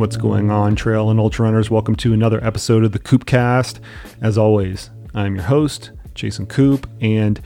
[0.00, 1.70] What's going on, trail and ultra runners?
[1.70, 3.80] Welcome to another episode of the Koopcast.
[4.22, 7.38] As always, I'm your host, Jason Koop, and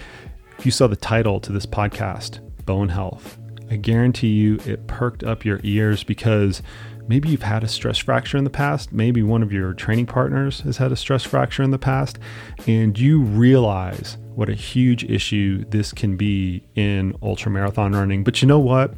[0.56, 3.38] if you saw the title to this podcast, Bone Health,
[3.72, 6.62] I guarantee you it perked up your ears because
[7.08, 10.60] maybe you've had a stress fracture in the past, maybe one of your training partners
[10.60, 12.20] has had a stress fracture in the past,
[12.68, 18.22] and you realize what a huge issue this can be in ultra marathon running.
[18.22, 18.94] But you know what?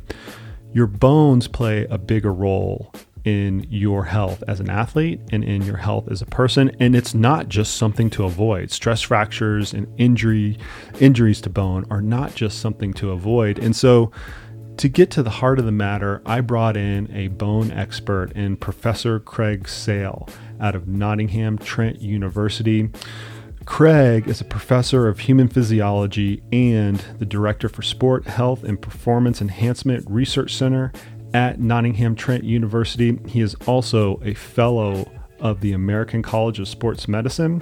[0.75, 2.93] Your bones play a bigger role
[3.27, 6.75] in your health as an athlete and in your health as a person.
[6.79, 8.71] And it's not just something to avoid.
[8.71, 10.59] Stress fractures and injury
[11.01, 13.59] injuries to bone are not just something to avoid.
[13.59, 14.13] And so
[14.77, 18.57] to get to the heart of the matter, I brought in a bone expert in
[18.57, 20.29] Professor Craig Sale
[20.61, 22.91] out of Nottingham Trent University.
[23.65, 29.41] Craig is a professor of human physiology and the director for Sport, Health, and Performance
[29.41, 30.93] Enhancement Research Center
[31.37, 33.21] at Nottingham Trent University.
[33.27, 35.07] He is also a fellow
[35.39, 37.61] of the American College of Sports Medicine.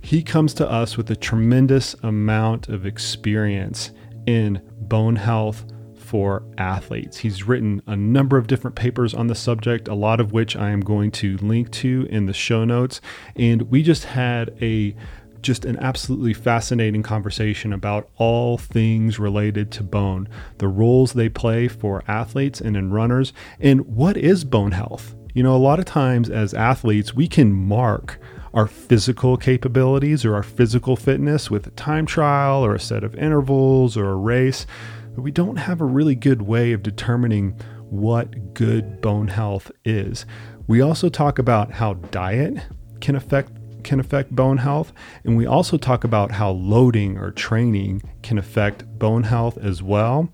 [0.00, 3.90] He comes to us with a tremendous amount of experience
[4.26, 5.66] in bone health,
[6.12, 7.16] for athletes.
[7.16, 10.68] He's written a number of different papers on the subject, a lot of which I
[10.68, 13.00] am going to link to in the show notes.
[13.34, 14.94] And we just had a
[15.42, 21.68] just an absolutely fascinating conversation about all things related to bone, the roles they play
[21.68, 25.14] for athletes and in runners, and what is bone health.
[25.34, 28.20] You know, a lot of times as athletes, we can mark
[28.54, 33.14] our physical capabilities or our physical fitness with a time trial or a set of
[33.14, 34.66] intervals or a race
[35.14, 37.50] but we don't have a really good way of determining
[37.90, 40.24] what good bone health is.
[40.66, 42.58] We also talk about how diet
[43.00, 44.92] can affect can affect bone health
[45.24, 50.28] and we also talk about how loading or training can affect bone health as well.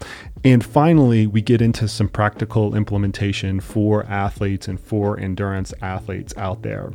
[0.44, 6.62] And finally, we get into some practical implementation for athletes and for endurance athletes out
[6.62, 6.92] there.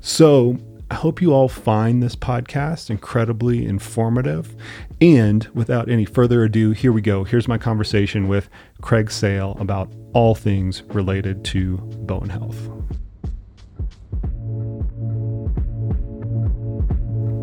[0.00, 0.58] So,
[0.92, 4.54] I hope you all find this podcast incredibly informative.
[5.00, 7.24] And without any further ado, here we go.
[7.24, 8.50] Here's my conversation with
[8.82, 12.81] Craig Sale about all things related to bone health.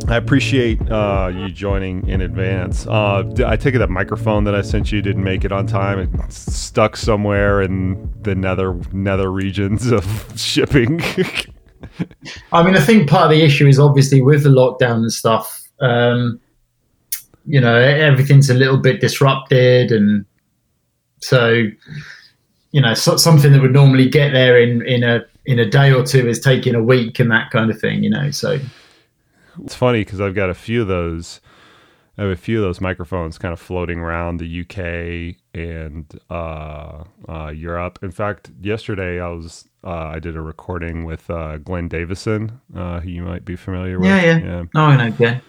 [0.10, 2.88] I appreciate uh, you joining in advance.
[2.88, 6.00] Uh, I take it that microphone that I sent you didn't make it on time.
[6.24, 11.00] It's stuck somewhere in the nether nether regions of shipping.
[12.52, 15.62] I mean, I think part of the issue is obviously with the lockdown and stuff.
[15.80, 16.40] Um,
[17.46, 20.26] you know, everything's a little bit disrupted, and
[21.20, 21.68] so
[22.72, 25.94] you know, so, something that would normally get there in in a in a day
[25.94, 28.04] or two is taking a week and that kind of thing.
[28.04, 28.58] You know, so
[29.64, 31.42] it's funny because I've got a few of those.
[32.18, 37.04] I have a few of those microphones kind of floating around the UK and uh,
[37.30, 38.00] uh, Europe.
[38.02, 43.00] In fact, yesterday I was uh, I did a recording with uh, Glenn Davison, uh,
[43.00, 44.10] who you might be familiar with.
[44.10, 44.64] Yeah, yeah.
[44.76, 45.42] Oh, I know Glenn.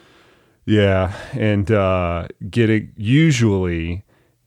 [0.67, 4.05] Yeah, and uh, getting usually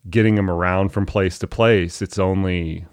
[0.10, 2.86] getting them around from place to place, it's only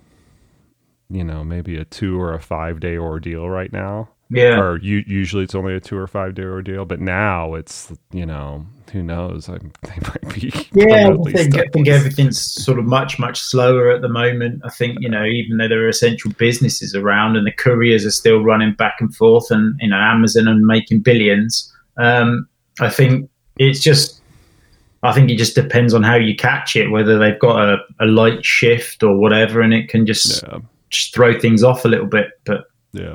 [1.08, 4.08] you know maybe a two or a five day ordeal right now.
[4.30, 4.60] Yeah.
[4.60, 8.24] Or you, usually it's only a two or five day ordeal, but now it's you
[8.24, 9.48] know who knows?
[9.48, 10.52] I, they might be.
[10.72, 14.62] Yeah, I think, I think everything's sort of much much slower at the moment.
[14.64, 18.10] I think you know even though there are essential businesses around and the couriers are
[18.10, 21.72] still running back and forth, and you know Amazon and making billions.
[21.96, 22.48] Um,
[22.80, 24.18] I think it's just.
[25.02, 28.04] I think it just depends on how you catch it, whether they've got a, a
[28.04, 30.58] light shift or whatever, and it can just, yeah.
[30.90, 32.26] just throw things off a little bit.
[32.44, 33.14] But yeah,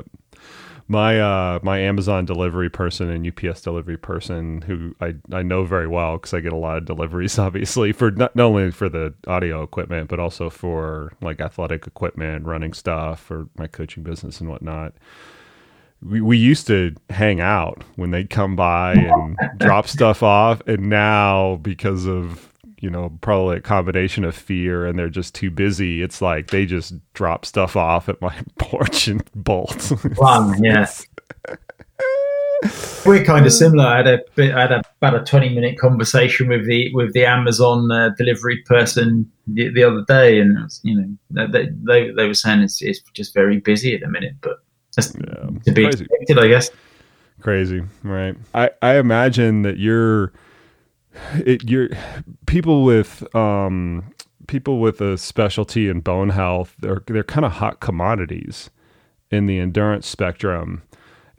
[0.88, 5.88] my uh, my Amazon delivery person and UPS delivery person who I, I know very
[5.88, 9.14] well because I get a lot of deliveries obviously for not, not only for the
[9.26, 14.48] audio equipment but also for like athletic equipment running stuff for my coaching business and
[14.48, 14.94] whatnot.
[16.02, 20.88] We, we used to hang out when they'd come by and drop stuff off and
[20.90, 26.02] now because of you know, probably a combination of fear and they're just too busy.
[26.02, 29.92] It's like they just drop stuff off at my porch and bolt.
[30.60, 31.06] Yes.
[33.04, 33.86] We're kind of similar.
[33.86, 37.12] I had a bit, I had a, about a twenty minute conversation with the with
[37.12, 42.26] the Amazon uh, delivery person the, the, other day, and you know they, they they
[42.26, 44.58] were saying it's, it's just very busy at the minute, but
[44.96, 46.04] that's yeah, to be crazy.
[46.04, 46.70] expected, I guess.
[47.40, 48.36] Crazy, right?
[48.54, 50.32] I I imagine that you're
[51.34, 51.88] it, you're
[52.46, 54.12] people with um,
[54.46, 56.74] people with a specialty in bone health.
[56.78, 58.70] They're they're kind of hot commodities
[59.30, 60.82] in the endurance spectrum,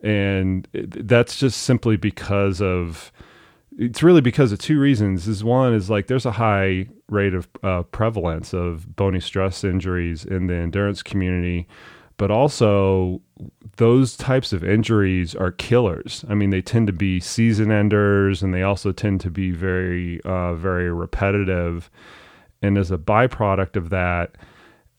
[0.03, 3.11] and that's just simply because of
[3.77, 5.27] it's really because of two reasons.
[5.27, 10.25] Is one is like there's a high rate of uh, prevalence of bony stress injuries
[10.25, 11.67] in the endurance community,
[12.17, 13.21] but also
[13.77, 16.25] those types of injuries are killers.
[16.29, 20.19] I mean, they tend to be season enders, and they also tend to be very,
[20.21, 21.89] uh, very repetitive.
[22.61, 24.35] And as a byproduct of that,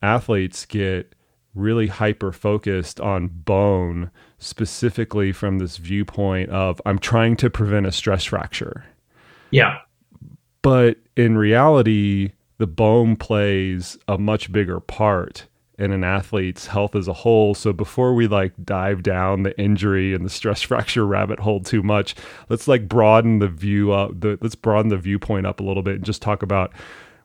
[0.01, 1.13] athletes get
[1.53, 7.91] really hyper focused on bone specifically from this viewpoint of I'm trying to prevent a
[7.91, 8.85] stress fracture.
[9.51, 9.79] Yeah.
[10.61, 15.47] But in reality, the bone plays a much bigger part
[15.79, 17.55] in an athlete's health as a whole.
[17.55, 21.81] So before we like dive down the injury and the stress fracture rabbit hole too
[21.81, 22.15] much,
[22.49, 25.95] let's like broaden the view up the let's broaden the viewpoint up a little bit
[25.95, 26.73] and just talk about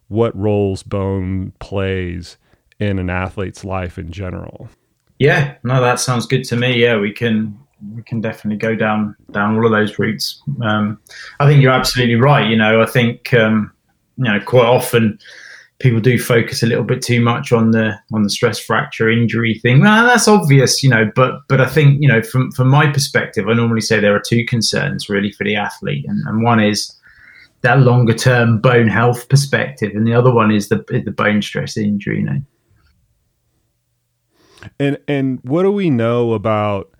[0.09, 2.37] what roles bone plays
[2.79, 4.69] in an athlete's life in general.
[5.19, 6.81] Yeah, no, that sounds good to me.
[6.81, 7.59] Yeah, we can
[7.95, 10.43] we can definitely go down down all of those routes.
[10.63, 11.01] Um,
[11.41, 12.49] I think you're absolutely right.
[12.49, 13.73] You know, I think um,
[14.17, 15.19] you know quite often
[15.85, 19.61] people do focus a little bit too much on the on the stress fracture injury
[19.63, 19.81] thing.
[19.81, 23.47] Well, that's obvious, you know, but but I think you know from from my perspective,
[23.49, 26.91] I normally say there are two concerns really for the athlete, and, and one is
[27.61, 31.77] that longer term bone health perspective, and the other one is the the bone stress
[31.77, 32.21] injury.
[32.21, 32.41] You know.
[34.81, 36.94] And and what do we know about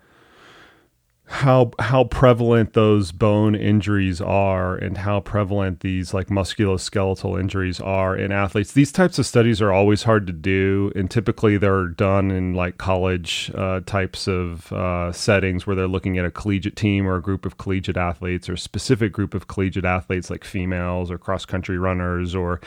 [1.35, 8.15] how how prevalent those bone injuries are and how prevalent these like musculoskeletal injuries are
[8.15, 12.31] in athletes these types of studies are always hard to do and typically they're done
[12.31, 17.05] in like college uh, types of uh, settings where they're looking at a collegiate team
[17.05, 21.11] or a group of collegiate athletes or a specific group of collegiate athletes like females
[21.11, 22.61] or cross country runners or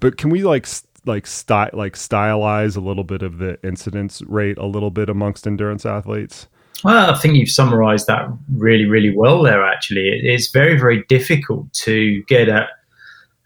[0.00, 0.66] but can we like
[1.04, 5.46] like sty- like stylize a little bit of the incidence rate a little bit amongst
[5.46, 6.48] endurance athletes?
[6.84, 10.20] Well, I think you've summarized that really, really well there, actually.
[10.22, 12.68] It's very, very difficult to get a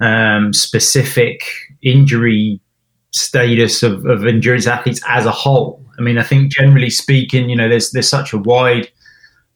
[0.01, 1.43] um, specific
[1.83, 2.61] injury
[3.13, 5.85] status of, of endurance athletes as a whole.
[5.99, 8.89] I mean, I think generally speaking, you know, there's there's such a wide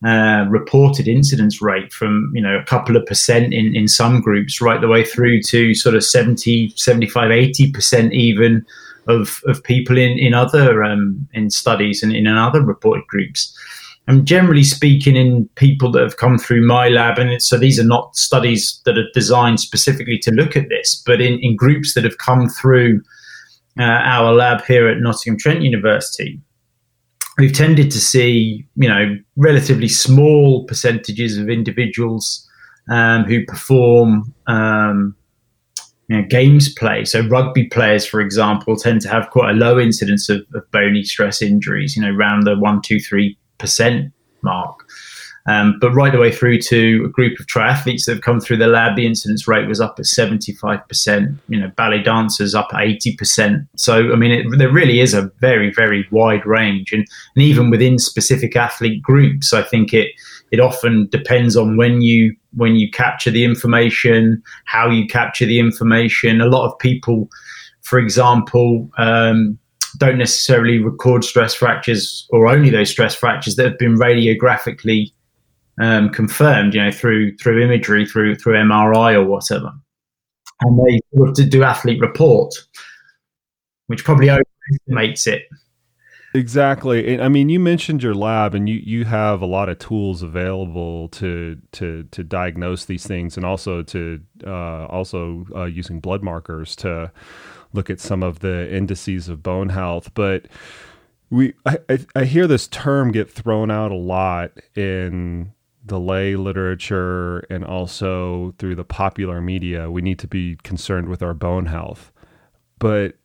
[0.06, 4.60] uh, reported incidence rate from you know a couple of percent in, in some groups
[4.60, 8.66] right the way through to sort of 70 75 80 percent even
[9.06, 13.56] of, of people in in other um, in studies and in other reported groups
[14.08, 17.84] and generally speaking in people that have come through my lab and so these are
[17.84, 22.04] not studies that are designed specifically to look at this but in, in groups that
[22.04, 23.00] have come through
[23.78, 26.40] uh, our lab here at Nottingham Trent University
[27.38, 32.48] we've tended to see, you know, relatively small percentages of individuals
[32.90, 35.16] um, who perform, um,
[36.08, 37.04] you know, games play.
[37.04, 41.04] So rugby players, for example, tend to have quite a low incidence of, of bony
[41.04, 41.96] stress injuries.
[41.96, 44.12] You know, around the one, two, three percent
[44.42, 44.84] mark.
[45.46, 48.58] Um, but right the way through to a group of triathletes that have come through
[48.58, 52.80] the lab, the incidence rate was up at 75%, you know, ballet dancers up at
[52.80, 53.66] 80%.
[53.74, 56.92] So, I mean, it, there really is a very, very wide range.
[56.92, 57.04] And,
[57.34, 60.12] and even within specific athlete groups, I think it,
[60.52, 65.58] it often depends on when you, when you capture the information, how you capture the
[65.58, 66.40] information.
[66.40, 67.28] A lot of people,
[67.80, 69.58] for example, um,
[69.98, 75.12] don't necessarily record stress fractures or only those stress fractures that have been radiographically
[75.80, 79.72] um, confirmed, you know, through through imagery, through through MRI or whatever,
[80.60, 82.54] and they do athlete report,
[83.86, 85.42] which probably overestimates it.
[86.34, 87.20] Exactly.
[87.20, 91.08] I mean, you mentioned your lab, and you you have a lot of tools available
[91.10, 96.74] to to to diagnose these things, and also to uh, also uh, using blood markers
[96.76, 97.12] to
[97.72, 100.46] look at some of the indices of bone health, but
[101.30, 101.78] we I,
[102.14, 105.52] I hear this term get thrown out a lot in
[105.84, 111.22] the lay literature and also through the popular media, we need to be concerned with
[111.22, 112.12] our bone health.
[112.78, 113.16] But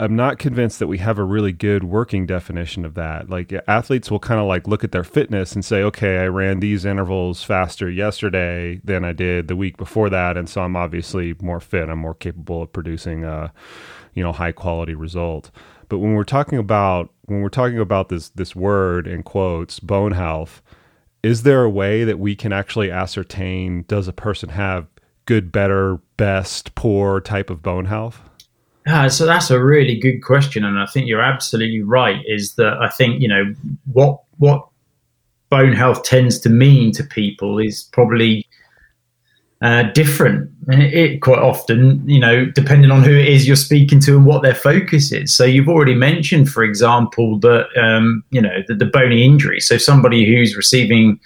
[0.00, 3.30] I'm not convinced that we have a really good working definition of that.
[3.30, 6.58] Like athletes will kind of like look at their fitness and say, okay, I ran
[6.58, 11.34] these intervals faster yesterday than I did the week before that, and so I'm obviously
[11.40, 11.88] more fit.
[11.88, 13.52] I'm more capable of producing a,
[14.14, 15.52] you know, high quality result.
[15.88, 20.12] But when we're talking about when we're talking about this this word in quotes, bone
[20.12, 20.60] health,
[21.22, 24.88] is there a way that we can actually ascertain does a person have
[25.26, 28.20] good, better, best, poor type of bone health?
[28.86, 32.22] Uh, so that's a really good question, and I think you're absolutely right.
[32.26, 33.54] Is that I think you know
[33.92, 34.68] what what
[35.48, 38.46] bone health tends to mean to people is probably
[39.62, 40.50] uh, different.
[40.68, 44.42] It quite often, you know, depending on who it is you're speaking to and what
[44.42, 45.34] their focus is.
[45.34, 49.60] So you've already mentioned, for example, that um, you know the, the, bony injury.
[49.60, 51.18] So somebody who's receiving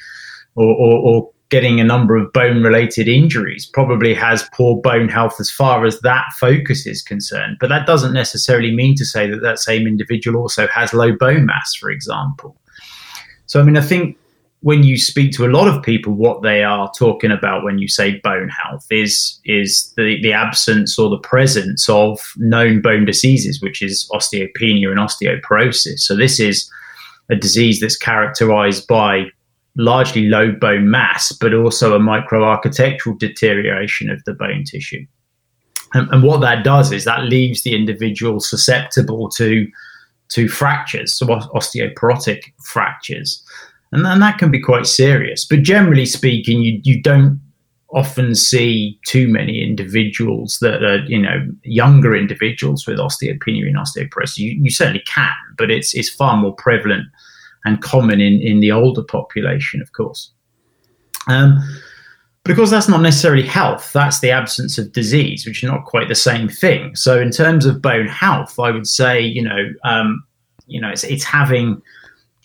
[0.55, 5.37] or, or, or getting a number of bone related injuries probably has poor bone health
[5.41, 7.57] as far as that focus is concerned.
[7.59, 11.47] But that doesn't necessarily mean to say that that same individual also has low bone
[11.47, 12.55] mass, for example.
[13.47, 14.19] So, I mean, I think
[14.61, 17.89] when you speak to a lot of people, what they are talking about when you
[17.89, 23.63] say bone health is is the, the absence or the presence of known bone diseases,
[23.63, 26.01] which is osteopenia and osteoporosis.
[26.01, 26.71] So this is
[27.31, 29.31] a disease that's characterized by
[29.79, 35.07] largely low bone mass, but also a microarchitectural deterioration of the bone tissue.
[35.95, 39.67] And, and, what that does is that leaves the individual susceptible to
[40.31, 43.43] to fractures, so osteoporotic fractures,
[43.93, 45.47] and, and that can be quite serious.
[45.47, 47.41] But generally speaking, you you don't
[47.95, 54.37] often see too many individuals that are you know younger individuals with osteopenia and osteoporosis.
[54.37, 57.07] You, you certainly can, but it's it's far more prevalent
[57.65, 60.31] and common in, in the older population, of course.
[61.29, 61.59] Um,
[62.43, 63.93] but of course, that's not necessarily health.
[63.93, 66.97] That's the absence of disease, which is not quite the same thing.
[66.97, 70.25] So, in terms of bone health, I would say, you know, um,
[70.67, 71.83] you know, it's, it's having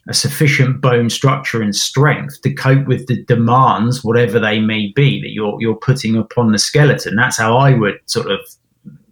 [0.09, 5.21] a sufficient bone structure and strength to cope with the demands, whatever they may be,
[5.21, 7.15] that you're you're putting upon the skeleton.
[7.15, 8.39] That's how I would sort of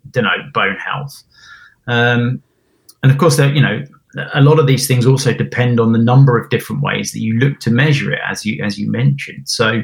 [0.09, 1.23] denote bone health.
[1.87, 2.43] Um,
[3.01, 3.85] and of course, there, you know,
[4.33, 7.39] a lot of these things also depend on the number of different ways that you
[7.39, 9.47] look to measure it, as you as you mentioned.
[9.47, 9.83] So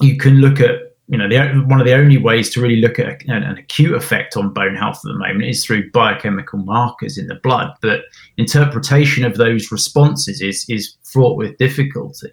[0.00, 2.98] you can look at you know the, one of the only ways to really look
[2.98, 7.18] at an, an acute effect on bone health at the moment is through biochemical markers
[7.18, 8.00] in the blood, but
[8.38, 12.30] interpretation of those responses is is fraught with difficulty.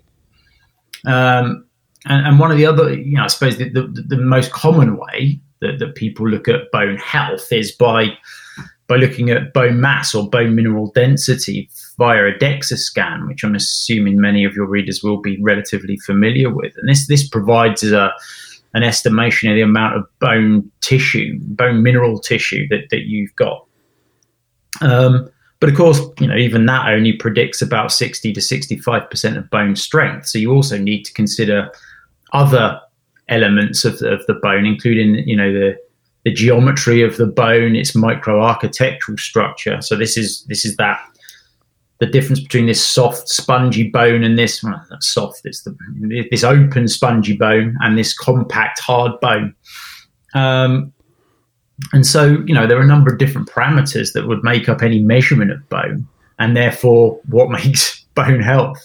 [1.06, 1.66] Um,
[2.06, 4.98] and, and, one of the other, you know, I suppose the, the, the most common
[4.98, 8.18] way that, that people look at bone health is by
[8.92, 13.56] by looking at bone mass or bone mineral density via a DEXA scan, which I'm
[13.56, 16.74] assuming many of your readers will be relatively familiar with.
[16.76, 18.12] And this this provides a
[18.74, 23.66] an estimation of the amount of bone tissue, bone mineral tissue that, that you've got.
[24.82, 25.30] Um,
[25.62, 29.78] but of course, you know, even that only predicts about 60 to 65% of bone
[29.78, 30.28] strength.
[30.28, 31.72] So you also need to consider
[32.34, 32.82] other
[33.30, 35.78] elements of, of the bone, including, you know, the
[36.24, 39.82] the geometry of the bone, its microarchitectural structure.
[39.82, 41.00] So this is this is that
[42.00, 45.42] the difference between this soft, spongy bone and this well, not soft.
[45.46, 45.76] It's the
[46.32, 49.54] this open, spongy bone and this compact, hard bone.
[50.34, 50.92] Um,
[51.94, 54.82] and so, you know, there are a number of different parameters that would make up
[54.82, 56.08] any measurement of bone,
[56.40, 58.80] and therefore, what makes bone health.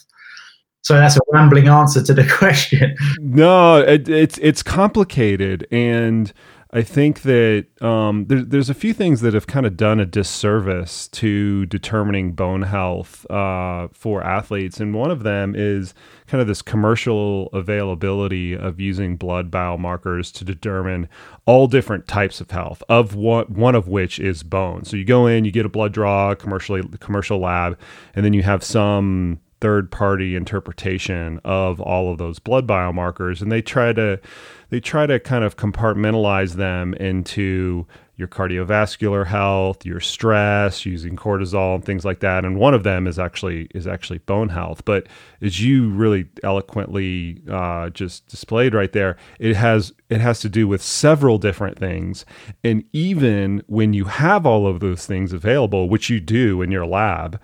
[0.83, 2.97] So that's a rambling answer to the question.
[3.19, 6.33] No, it, it's it's complicated, and
[6.77, 10.05] I think that um, there, there's a few things that have kind of done a
[10.05, 15.95] disservice to determining bone health uh, for athletes, and one of them is
[16.27, 21.09] kind of this commercial availability of using blood biomarkers to determine
[21.47, 22.83] all different types of health.
[22.91, 24.85] Of what one of which is bone.
[24.85, 27.79] So you go in, you get a blood draw, commercially commercial lab,
[28.15, 33.51] and then you have some third party interpretation of all of those blood biomarkers, and
[33.51, 34.21] they try to
[34.71, 41.75] they try to kind of compartmentalize them into your cardiovascular health, your stress, using cortisol
[41.75, 42.47] and things like that.
[42.47, 44.85] And one of them is actually is actually bone health.
[44.87, 45.07] But
[45.43, 50.67] as you really eloquently uh, just displayed right there, it has it has to do
[50.67, 52.25] with several different things.
[52.65, 56.87] And even when you have all of those things available, which you do in your
[56.87, 57.39] lab,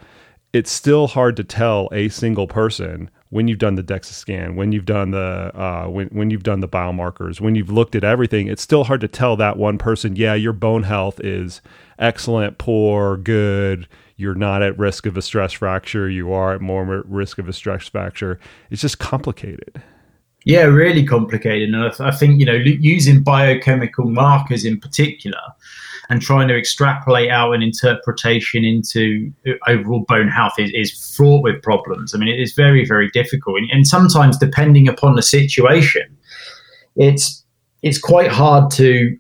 [0.55, 4.73] it's still hard to tell a single person when you've done the DEXA scan, when
[4.73, 8.47] you've done the uh, when when you've done the biomarkers, when you've looked at everything,
[8.47, 10.17] it's still hard to tell that one person.
[10.17, 11.63] Yeah, your bone health is
[11.99, 13.89] excellent, poor, good.
[14.17, 16.11] You're not at risk of a stress fracture.
[16.11, 18.39] You are at more risk of a stress fracture.
[18.71, 19.81] It's just complicated.
[20.45, 21.73] Yeah, really complicated.
[21.73, 25.41] And I, I think you know using biochemical markers in particular
[26.13, 31.43] and trying to extrapolate out an interpretation into uh, overall bone health is, is fraught
[31.43, 32.15] with problems.
[32.15, 33.57] I mean, it is very, very difficult.
[33.57, 36.15] And, and sometimes, depending upon the situation,
[36.97, 37.43] it's
[37.81, 39.17] it's quite hard to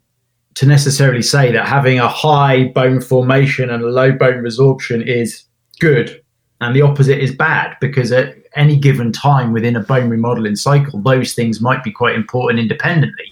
[0.57, 5.45] to necessarily say that having a high bone formation and a low bone resorption is
[5.81, 6.23] good
[6.61, 11.01] and the opposite is bad because at any given time within a bone remodeling cycle
[11.01, 13.32] those things might be quite important independently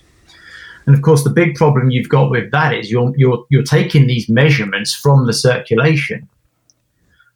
[0.91, 4.09] and of course, the big problem you've got with that is you're you're you're taking
[4.09, 6.29] these measurements from the circulation,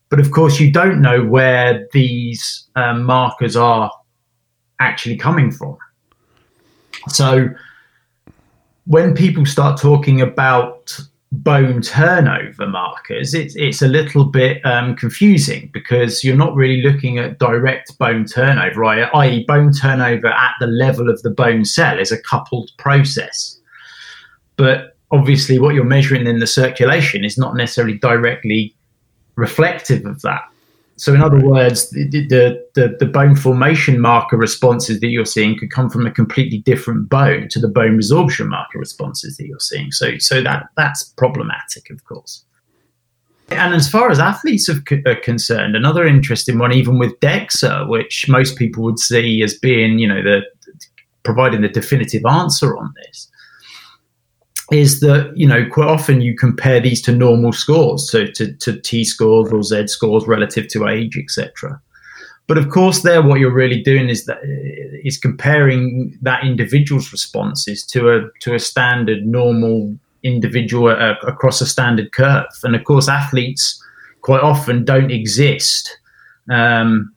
[0.08, 3.92] but of course you don't know where these um, markers are
[4.80, 5.78] actually coming from.
[7.11, 7.49] So
[8.87, 10.99] when people start talking about
[11.42, 17.18] bone turnover markers, it's it's a little bit um, confusing because you're not really looking
[17.18, 19.08] at direct bone turnover, right?
[19.14, 23.58] i.e., bone turnover at the level of the bone cell is a coupled process.
[24.56, 28.74] But obviously, what you're measuring in the circulation is not necessarily directly
[29.36, 30.42] reflective of that.
[30.96, 35.58] So, in other words, the, the, the, the, bone formation marker responses that you're seeing
[35.58, 39.58] could come from a completely different bone to the bone resorption marker responses that you're
[39.58, 39.90] seeing.
[39.90, 42.44] So, so that that's problematic, of course.
[43.48, 48.28] And as far as athletes are, are concerned, another interesting one, even with DEXA, which
[48.28, 50.42] most people would see as being, you know, the
[51.24, 53.30] providing the definitive answer on this,
[54.73, 58.80] is that you know quite often you compare these to normal scores so to, to
[58.80, 61.78] t scores or z scores relative to age etc
[62.47, 64.38] but of course there what you're really doing is that
[65.04, 69.94] is comparing that individual's responses to a to a standard normal
[70.25, 72.47] individual uh, across a standard curve.
[72.64, 73.80] And of course athletes
[74.23, 75.99] quite often don't exist
[76.50, 77.14] um,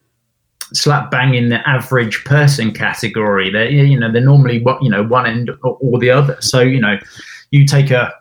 [0.74, 3.50] slap bang in the average person category.
[3.50, 6.36] They're you know they're normally what you know one end or the other.
[6.40, 6.98] So you know
[7.50, 8.12] you take a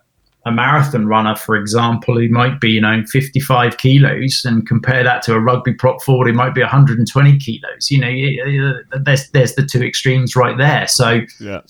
[0.47, 5.21] a marathon runner, for example, who might be, you know, 55 kilos and compare that
[5.23, 9.65] to a rugby prop forward who might be 120 kilos, you know, there's, there's the
[9.65, 10.87] two extremes right there.
[10.87, 11.61] So, yeah.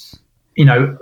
[0.56, 0.98] you know,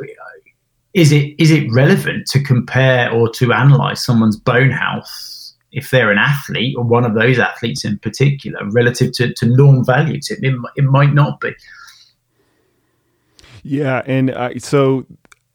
[0.93, 6.11] is it, is it relevant to compare or to analyze someone's bone health if they're
[6.11, 10.31] an athlete or one of those athletes in particular relative to, to norm values?
[10.31, 11.51] It, it, it might not be.
[13.63, 14.03] Yeah.
[14.05, 15.05] And uh, so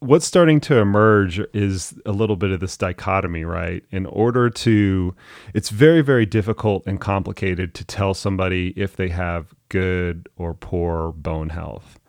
[0.00, 3.84] what's starting to emerge is a little bit of this dichotomy, right?
[3.90, 5.14] In order to,
[5.54, 11.12] it's very, very difficult and complicated to tell somebody if they have good or poor
[11.12, 12.00] bone health.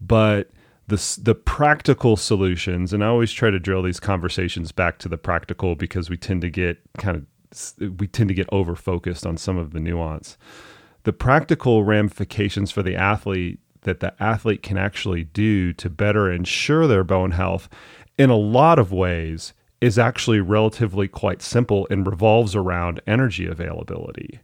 [0.00, 0.50] But
[0.86, 5.18] the, the practical solutions, and I always try to drill these conversations back to the
[5.18, 9.36] practical because we tend to get kind of, we tend to get over focused on
[9.36, 10.38] some of the nuance.
[11.04, 16.86] The practical ramifications for the athlete that the athlete can actually do to better ensure
[16.86, 17.68] their bone health
[18.18, 24.40] in a lot of ways is actually relatively quite simple and revolves around energy availability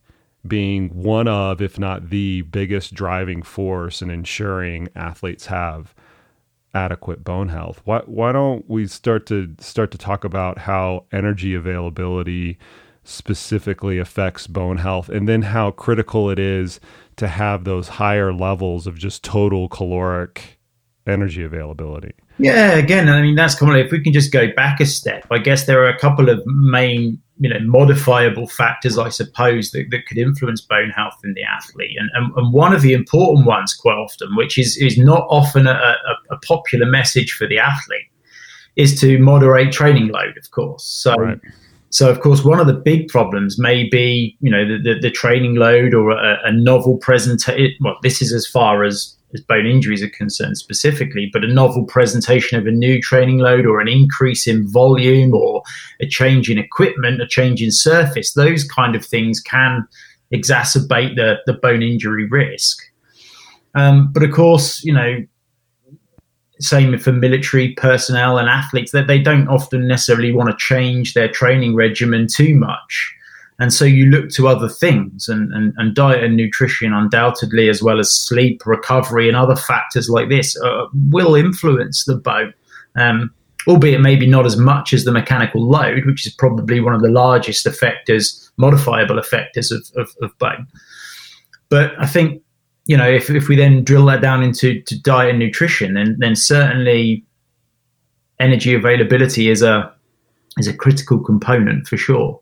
[0.46, 5.94] being one of if not the biggest driving force in ensuring athletes have
[6.72, 7.81] adequate bone health.
[7.85, 12.59] Why why don't we start to start to talk about how energy availability
[13.03, 16.81] specifically affects bone health and then how critical it is
[17.20, 20.59] to have those higher levels of just total caloric
[21.06, 22.12] energy availability.
[22.38, 23.76] Yeah, again, I mean that's common.
[23.76, 26.42] If we can just go back a step, I guess there are a couple of
[26.46, 31.42] main, you know, modifiable factors, I suppose, that, that could influence bone health in the
[31.42, 35.26] athlete, and, and, and one of the important ones, quite often, which is is not
[35.28, 38.09] often a, a, a popular message for the athlete,
[38.76, 40.85] is to moderate training load, of course.
[40.85, 41.14] So.
[41.16, 41.38] Right
[41.90, 45.11] so, of course, one of the big problems may be, you know, the, the, the
[45.11, 47.76] training load or a, a novel presentation.
[47.81, 51.85] Well, this is as far as, as bone injuries are concerned specifically, but a novel
[51.85, 55.62] presentation of a new training load or an increase in volume or
[56.00, 59.87] a change in equipment, a change in surface, those kind of things can
[60.33, 62.79] exacerbate the, the bone injury risk.
[63.74, 65.24] Um, but of course, you know,
[66.61, 71.29] same for military personnel and athletes that they don't often necessarily want to change their
[71.29, 73.14] training regimen too much.
[73.59, 77.83] And so you look to other things and, and, and diet and nutrition undoubtedly as
[77.83, 82.55] well as sleep recovery and other factors like this uh, will influence the bone
[82.96, 83.31] um,
[83.68, 87.11] albeit maybe not as much as the mechanical load which is probably one of the
[87.11, 90.66] largest effectors modifiable effectors of, of, of bone
[91.68, 92.42] but i think
[92.90, 96.16] you know, if, if we then drill that down into to diet and nutrition, then
[96.18, 97.24] then certainly
[98.40, 99.94] energy availability is a
[100.59, 102.40] is a critical component for sure.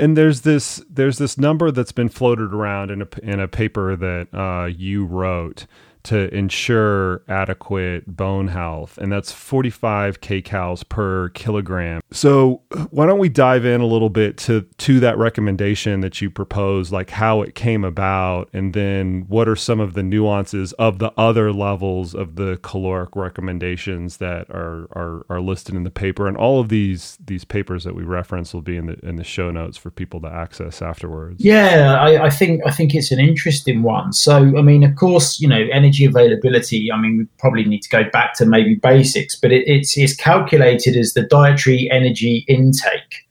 [0.00, 3.94] And there's this there's this number that's been floated around in a in a paper
[3.94, 5.66] that uh, you wrote
[6.04, 12.00] to ensure adequate bone health, and that's 45 kcals per kilogram.
[12.10, 16.30] So, why don't we dive in a little bit to to that recommendation that you
[16.30, 20.98] proposed, like how it came about, and then what are some of the nuances of
[20.98, 26.26] the other levels of the caloric recommendations that are are, are listed in the paper,
[26.26, 29.24] and all of these these papers that we reference will be in the in the
[29.24, 31.42] show notes for people to access afterwards.
[31.42, 34.12] Yeah, I, I think I think it's an interesting one.
[34.12, 37.82] So, I mean, of course, you know, energy energy availability, I mean, we probably need
[37.82, 42.44] to go back to maybe basics, but it, it's, it's calculated as the dietary energy
[42.48, 43.26] intake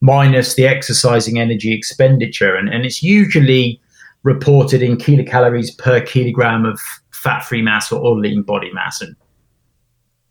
[0.00, 2.56] minus the exercising energy expenditure.
[2.56, 3.80] And, and it's usually
[4.22, 9.00] reported in kilocalories per kilogram of fat free mass or, or lean body mass.
[9.00, 9.14] And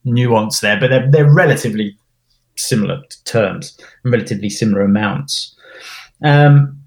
[0.04, 1.98] nuance there, but they're, they're relatively
[2.56, 5.56] similar terms, relatively similar amounts.
[6.24, 6.80] Um,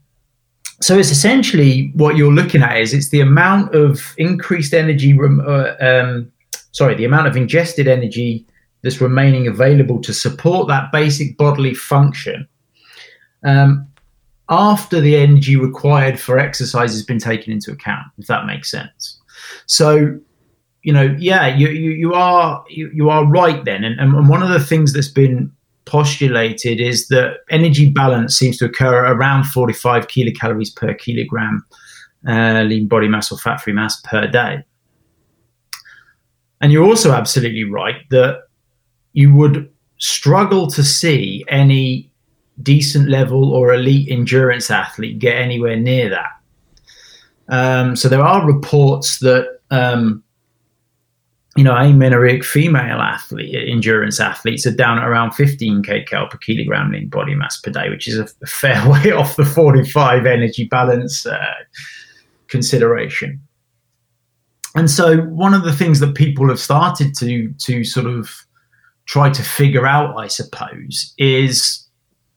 [0.81, 5.75] so it's essentially what you're looking at is it's the amount of increased energy, uh,
[5.81, 6.31] um,
[6.73, 8.47] sorry, the amount of ingested energy
[8.83, 12.47] that's remaining available to support that basic bodily function
[13.45, 13.89] um,
[14.49, 19.21] after the energy required for exercise has been taken into account, if that makes sense.
[19.67, 20.19] So,
[20.83, 24.43] you know, yeah, you you, you are you, you are right then, and, and one
[24.43, 25.53] of the things that's been
[25.89, 31.65] postulated is that energy balance seems to occur around 45 kilocalories per kilogram
[32.27, 34.65] uh, lean body mass or fat free mass per day.
[36.61, 38.43] And you're also absolutely right that
[39.13, 42.11] you would struggle to see any
[42.63, 46.31] decent level or elite endurance athlete get anywhere near that.
[47.49, 50.23] Um, so there are reports that um,
[51.59, 56.93] you know, amenorrheic female athlete, endurance athletes are down at around 15 kcal per kilogram
[56.93, 61.27] lean body mass per day, which is a, fair way off the 45 energy balance
[61.27, 61.55] uh,
[62.47, 63.41] consideration.
[64.77, 68.31] And so, one of the things that people have started to to sort of
[69.07, 71.85] try to figure out, I suppose, is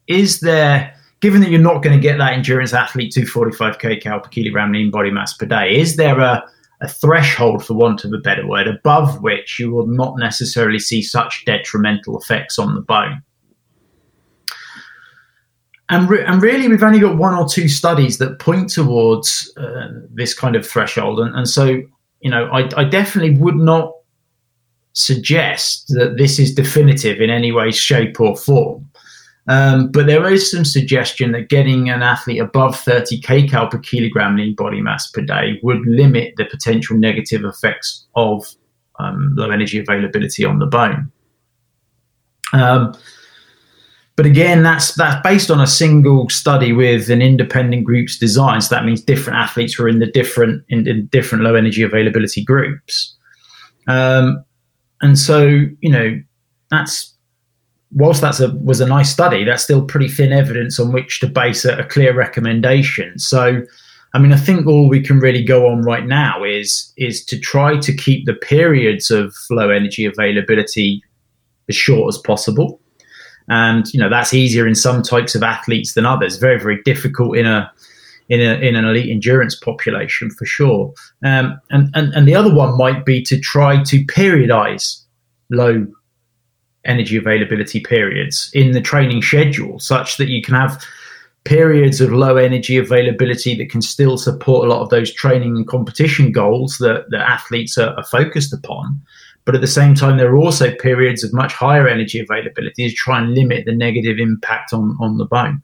[0.08, 4.28] is there, given that you're not going to get that endurance athlete 245 kcal per
[4.30, 6.42] kilogram lean body mass per day, is there a
[6.82, 11.00] a threshold, for want of a better word, above which you will not necessarily see
[11.00, 13.22] such detrimental effects on the bone.
[15.88, 19.88] And, re- and really, we've only got one or two studies that point towards uh,
[20.10, 21.20] this kind of threshold.
[21.20, 21.82] And, and so,
[22.20, 23.92] you know, I, I definitely would not
[24.94, 28.81] suggest that this is definitive in any way, shape, or form.
[29.48, 34.36] Um, but there is some suggestion that getting an athlete above 30 kcal per kilogram
[34.36, 38.46] lean body mass per day would limit the potential negative effects of
[39.00, 41.10] um, low energy availability on the bone.
[42.52, 42.94] Um,
[44.14, 48.60] but again, that's that's based on a single study with an independent group's design.
[48.60, 52.44] So that means different athletes were in the different in, in different low energy availability
[52.44, 53.16] groups.
[53.88, 54.44] Um,
[55.00, 55.46] and so
[55.80, 56.20] you know
[56.70, 57.11] that's
[57.94, 61.26] whilst that's a was a nice study, that's still pretty thin evidence on which to
[61.26, 63.18] base a, a, clear recommendation.
[63.18, 63.62] So,
[64.14, 67.38] I mean, I think all we can really go on right now is is to
[67.38, 71.02] try to keep the periods of low energy availability
[71.68, 72.80] as short as possible.
[73.48, 76.36] And you know that's easier in some types of athletes than others.
[76.36, 77.70] Very very difficult in a
[78.28, 80.94] in, a, in an elite endurance population for sure.
[81.24, 85.02] Um, and, and and the other one might be to try to periodize
[85.50, 85.86] low
[86.84, 90.82] energy availability periods in the training schedule such that you can have
[91.44, 95.66] periods of low energy availability that can still support a lot of those training and
[95.66, 99.00] competition goals that, that athletes are, are focused upon.
[99.44, 102.94] But at the same time, there are also periods of much higher energy availability to
[102.94, 105.62] try and limit the negative impact on, on the bone.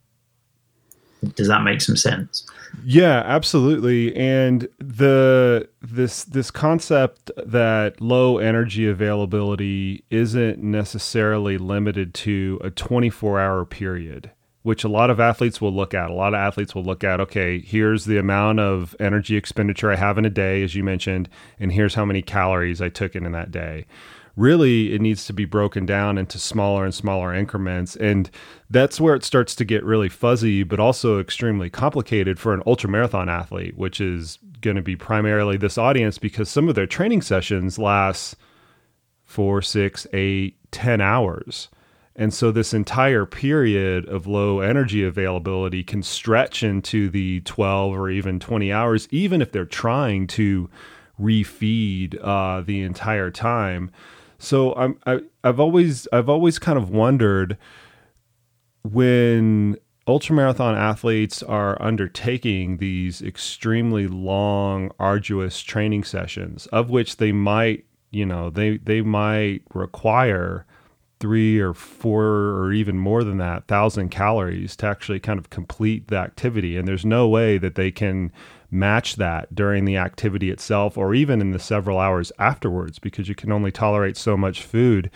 [1.37, 2.45] Does that make some sense?
[2.85, 4.15] Yeah, absolutely.
[4.15, 13.65] And the this this concept that low energy availability isn't necessarily limited to a 24-hour
[13.67, 14.31] period,
[14.63, 16.11] which a lot of athletes will look at.
[16.11, 19.97] A lot of athletes will look at, okay, here's the amount of energy expenditure I
[19.97, 23.25] have in a day as you mentioned, and here's how many calories I took in
[23.27, 23.87] in that day
[24.39, 27.97] really it needs to be broken down into smaller and smaller increments.
[27.97, 28.31] And
[28.71, 32.89] that's where it starts to get really fuzzy but also extremely complicated for an ultra
[32.89, 37.23] marathon athlete which is going to be primarily this audience because some of their training
[37.23, 38.37] sessions last
[39.25, 41.69] four six eight ten hours.
[42.15, 48.11] And so this entire period of low energy availability can stretch into the 12 or
[48.11, 50.71] even 20 hours even if they're trying to
[51.21, 53.91] refeed uh, the entire time
[54.39, 57.57] so I'm I, I've always I've always kind of wondered
[58.83, 67.85] when ultramarathon athletes are undertaking these extremely long, arduous training sessions, of which they might,
[68.11, 70.65] you know, they they might require
[71.21, 76.09] three or four or even more than that thousand calories to actually kind of complete
[76.09, 76.77] the activity.
[76.77, 78.33] And there's no way that they can
[78.71, 83.35] match that during the activity itself or even in the several hours afterwards because you
[83.35, 85.11] can only tolerate so much food.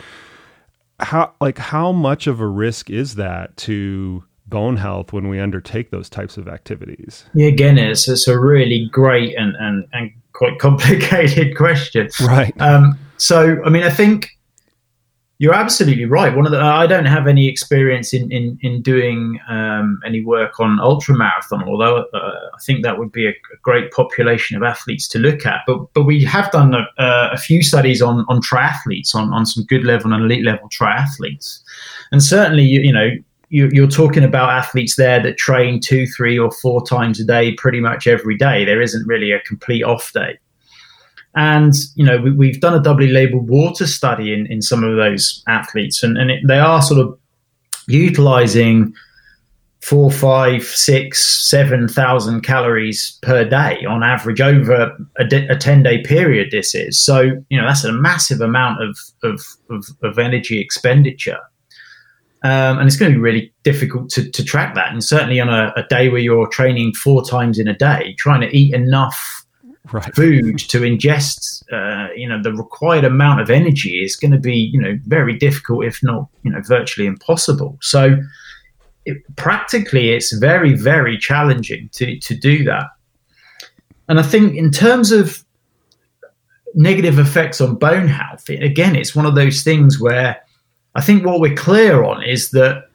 [1.01, 5.91] How like how much of a risk is that to bone health when we undertake
[5.91, 7.25] those types of activities?
[7.35, 12.09] Yeah again it's, it's a really great and, and, and quite complicated question.
[12.21, 12.59] Right.
[12.61, 14.37] Um, so i mean i think
[15.43, 16.37] you're absolutely right.
[16.37, 20.61] One of the I don't have any experience in in, in doing um, any work
[20.61, 25.09] on ultra marathon, although uh, I think that would be a, great population of athletes
[25.09, 25.63] to look at.
[25.67, 29.65] But but we have done a, a few studies on on triathletes, on on some
[29.65, 31.59] good level and elite level triathletes,
[32.13, 33.11] and certainly you, you know
[33.49, 37.81] you're talking about athletes there that train two, three, or four times a day, pretty
[37.81, 38.65] much every day.
[38.65, 40.39] There isn't really a complete off day.
[41.35, 44.97] And you know, we, have done a doubly labeled water study in, in some of
[44.97, 47.19] those athletes, and, and it, they are sort of
[47.89, 48.93] utilizing
[49.81, 56.03] four, five, six, seven thousand calories per day on average over a, a ten day
[56.03, 56.51] period.
[56.51, 59.41] This is so you know that's a massive amount of of,
[59.71, 61.39] of, of energy expenditure.
[62.45, 64.91] Um, and it's going to be really difficult to, to track that.
[64.91, 68.41] And certainly on a, a, day where you're training four times in a day, trying
[68.41, 69.42] to eat enough
[69.91, 70.15] right.
[70.15, 74.55] food to ingest, uh, you know, the required amount of energy is going to be,
[74.55, 77.79] you know, very difficult, if not, you know, virtually impossible.
[77.81, 78.17] So,
[79.05, 82.87] it, practically, it's very, very challenging to to do that.
[84.09, 85.45] And I think in terms of
[86.75, 90.41] negative effects on bone health, again, it's one of those things where
[90.95, 92.89] I think what we're clear on is that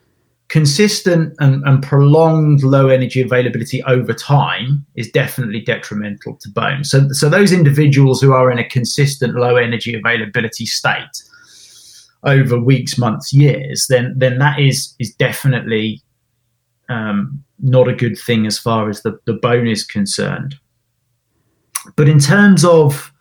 [0.50, 6.86] consistent and, and, prolonged low energy availability over time is definitely detrimental to bone.
[6.86, 11.24] So, so those individuals who are in a consistent low energy availability state
[12.24, 16.02] over weeks, months, years, then then that is is definitely
[16.90, 20.56] um, not a good thing as far as the, the bone is concerned.
[21.96, 23.12] But in terms of,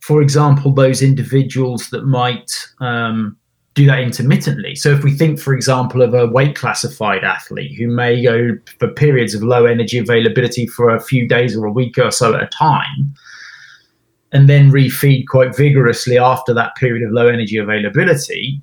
[0.00, 3.36] for example, those individuals that might um,
[3.80, 4.74] do that intermittently.
[4.74, 8.88] So if we think, for example, of a weight classified athlete who may go for
[8.88, 12.42] periods of low energy availability for a few days or a week or so at
[12.42, 13.14] a time,
[14.32, 18.60] and then refeed quite vigorously after that period of low energy availability,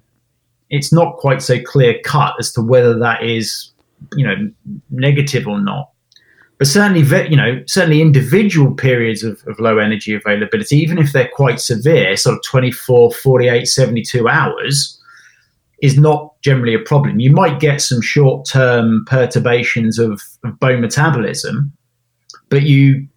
[0.70, 3.72] it's not quite so clear cut as to whether that is,
[4.16, 4.36] you know,
[4.92, 5.90] negative or not.
[6.60, 11.30] But certainly, you know, certainly individual periods of, of low energy availability, even if they're
[11.34, 14.97] quite severe, sort of 24, 48, 72 hours,
[15.82, 17.20] is not generally a problem.
[17.20, 21.72] You might get some short term perturbations of, of, bone metabolism,
[22.50, 23.08] but you,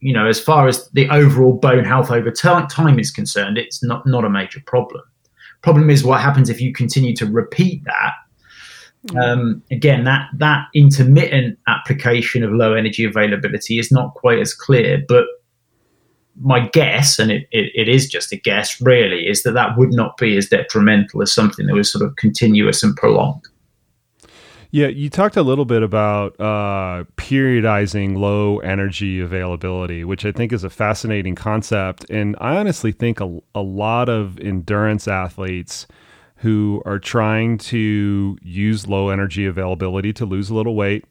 [0.00, 3.82] you know, as far as the overall bone health over t- time is concerned, it's
[3.82, 5.02] not, not a major problem.
[5.62, 8.12] Problem is what happens if you continue to repeat that.
[9.08, 9.22] Mm.
[9.22, 15.02] Um, again, that that intermittent application of low energy availability is not quite as clear,
[15.06, 15.24] but
[16.40, 19.92] my guess, and it, it, it is just a guess really, is that that would
[19.92, 23.44] not be as detrimental as something that was sort of continuous and prolonged.
[24.70, 30.52] Yeah, you talked a little bit about uh, periodizing low energy availability, which I think
[30.52, 32.04] is a fascinating concept.
[32.10, 35.86] And I honestly think a, a lot of endurance athletes
[36.36, 41.06] who are trying to use low energy availability to lose a little weight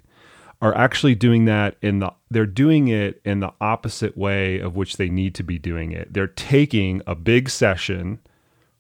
[0.62, 4.98] are actually doing that in the they're doing it in the opposite way of which
[4.98, 6.13] they need to be doing it.
[6.13, 8.20] They're taking a big session,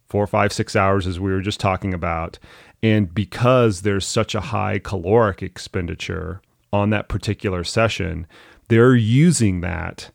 [0.07, 2.39] four, five, six hours, as we were just talking about,
[2.81, 6.41] and because there's such a high caloric expenditure
[6.73, 8.27] on that particular session,
[8.67, 10.11] they're using that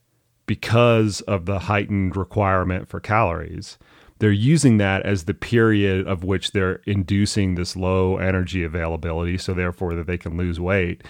[0.47, 3.79] because of the heightened requirement for calories.
[4.19, 9.55] They're using that as the period of which they're inducing this low energy availability, so
[9.55, 11.03] therefore that they can lose weight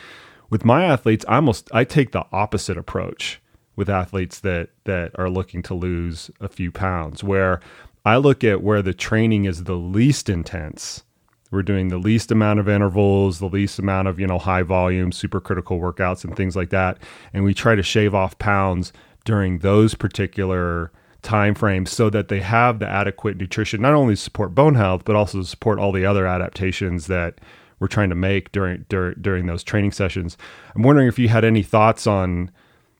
[0.52, 3.40] with my athletes, I almost I take the opposite approach
[3.74, 7.60] with athletes that that are looking to lose a few pounds, where
[8.04, 11.04] I look at where the training is the least intense.
[11.50, 15.10] We're doing the least amount of intervals, the least amount of, you know, high volume,
[15.10, 16.98] super critical workouts and things like that.
[17.32, 18.92] And we try to shave off pounds
[19.24, 24.54] during those particular time frames so that they have the adequate nutrition, not only support
[24.54, 27.38] bone health, but also support all the other adaptations that
[27.82, 30.38] we're trying to make during during during those training sessions.
[30.76, 32.52] I'm wondering if you had any thoughts on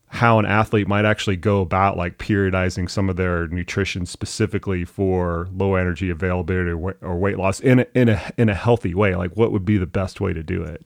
[0.09, 5.49] how an athlete might actually go about like periodizing some of their nutrition specifically for
[5.55, 9.15] low energy availability or weight loss in a, in a in a healthy way.
[9.15, 10.85] Like, what would be the best way to do it?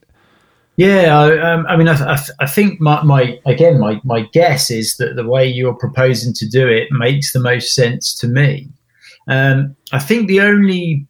[0.75, 5.15] Yeah, um, I mean, I, I, think my, my again my my guess is that
[5.15, 8.69] the way you're proposing to do it makes the most sense to me.
[9.27, 11.07] Um, I think the only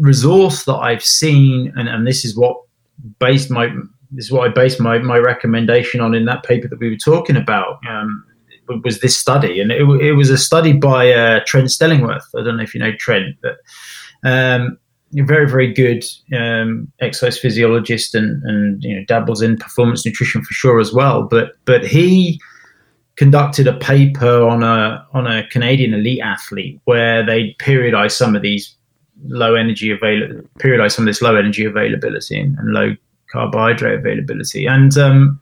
[0.00, 2.56] resource that I've seen, and, and this is what
[3.18, 3.68] based my
[4.12, 6.96] this is what I based my, my recommendation on in that paper that we were
[6.96, 7.78] talking about.
[7.88, 8.24] Um,
[8.84, 12.22] was this study, and it, it was a study by uh, Trent Stellingwerff.
[12.36, 13.56] I don't know if you know Trent, but
[14.22, 14.78] um,
[15.12, 16.04] very very good
[16.36, 21.24] um, exercise physiologist, and and you know dabbles in performance nutrition for sure as well.
[21.24, 22.40] But but he
[23.16, 28.42] conducted a paper on a on a Canadian elite athlete where they periodized some of
[28.42, 28.76] these
[29.24, 32.96] low energy availability, periodize some of this low energy availability and, and low
[33.30, 34.66] carbohydrate availability.
[34.66, 35.40] And um,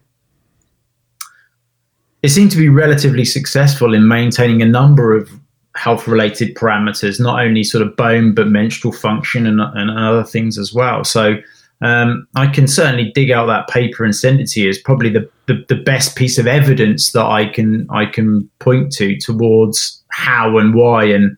[2.23, 5.31] it seemed to be relatively successful in maintaining a number of
[5.77, 10.59] health related parameters, not only sort of bone, but menstrual function and, and other things
[10.59, 11.05] as well.
[11.05, 11.37] So
[11.81, 14.69] um, I can certainly dig out that paper and send it to you.
[14.69, 18.91] It's probably the, the, the best piece of evidence that I can I can point
[18.95, 21.37] to towards how and why and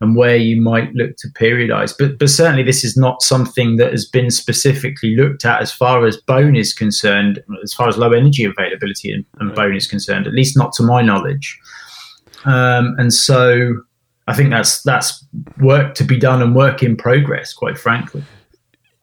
[0.00, 1.94] and where you might look to periodize.
[1.98, 6.06] But but certainly this is not something that has been specifically looked at as far
[6.06, 10.26] as bone is concerned, as far as low energy availability and, and bone is concerned,
[10.26, 11.58] at least not to my knowledge.
[12.44, 13.74] Um, and so
[14.26, 15.24] I think that's that's
[15.58, 18.24] work to be done and work in progress, quite frankly.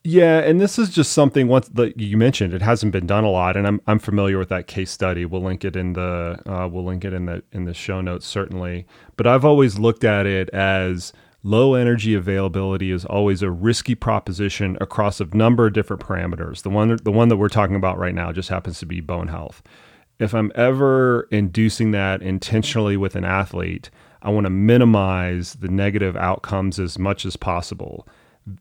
[0.09, 3.29] Yeah, and this is just something once that you mentioned it hasn't been done a
[3.29, 5.25] lot, and I'm I'm familiar with that case study.
[5.25, 8.25] We'll link it in the uh, we'll link it in the in the show notes
[8.25, 8.87] certainly.
[9.17, 11.11] But I've always looked at it as
[11.43, 16.61] low energy availability is always a risky proposition across a number of different parameters.
[16.61, 19.27] The one the one that we're talking about right now just happens to be bone
[19.27, 19.61] health.
[20.19, 23.89] If I'm ever inducing that intentionally with an athlete,
[24.21, 28.07] I want to minimize the negative outcomes as much as possible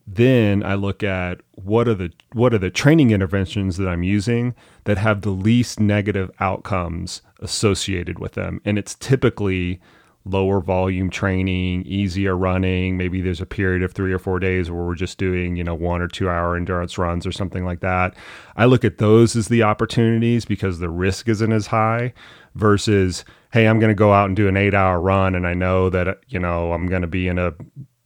[0.07, 4.55] then I look at what are the what are the training interventions that I'm using
[4.85, 9.81] that have the least negative outcomes associated with them and it's typically
[10.27, 14.85] lower volume training, easier running, maybe there's a period of 3 or 4 days where
[14.85, 18.15] we're just doing, you know, 1 or 2 hour endurance runs or something like that.
[18.57, 22.13] I look at those as the opportunities because the risk isn't as high
[22.57, 25.55] versus hey, I'm going to go out and do an 8 hour run and I
[25.55, 27.55] know that you know, I'm going to be in a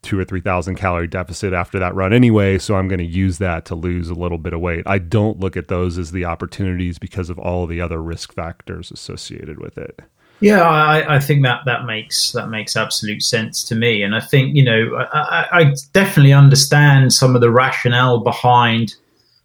[0.03, 3.39] two or three thousand calorie deficit after that run anyway so i'm going to use
[3.39, 4.83] that to lose a little bit of weight.
[4.87, 8.91] I don't look at those as the opportunities because of all the other risk factors
[8.91, 10.01] associated with it.
[10.41, 14.03] Yeah i, I think that that makes that makes absolute sense to me.
[14.03, 18.95] And i think you know I, I definitely understand some of the rationale behind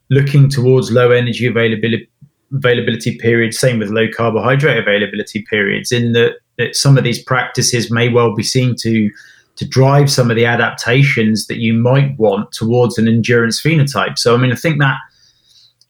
[0.10, 2.08] looking towards low energy availability
[2.54, 7.92] availability periods same with low carbohydrate availability periods in that, that some of these practices
[7.92, 9.10] may well be seen to
[9.56, 14.18] to drive some of the adaptations that you might want towards an endurance phenotype.
[14.18, 14.98] So, I mean, I think that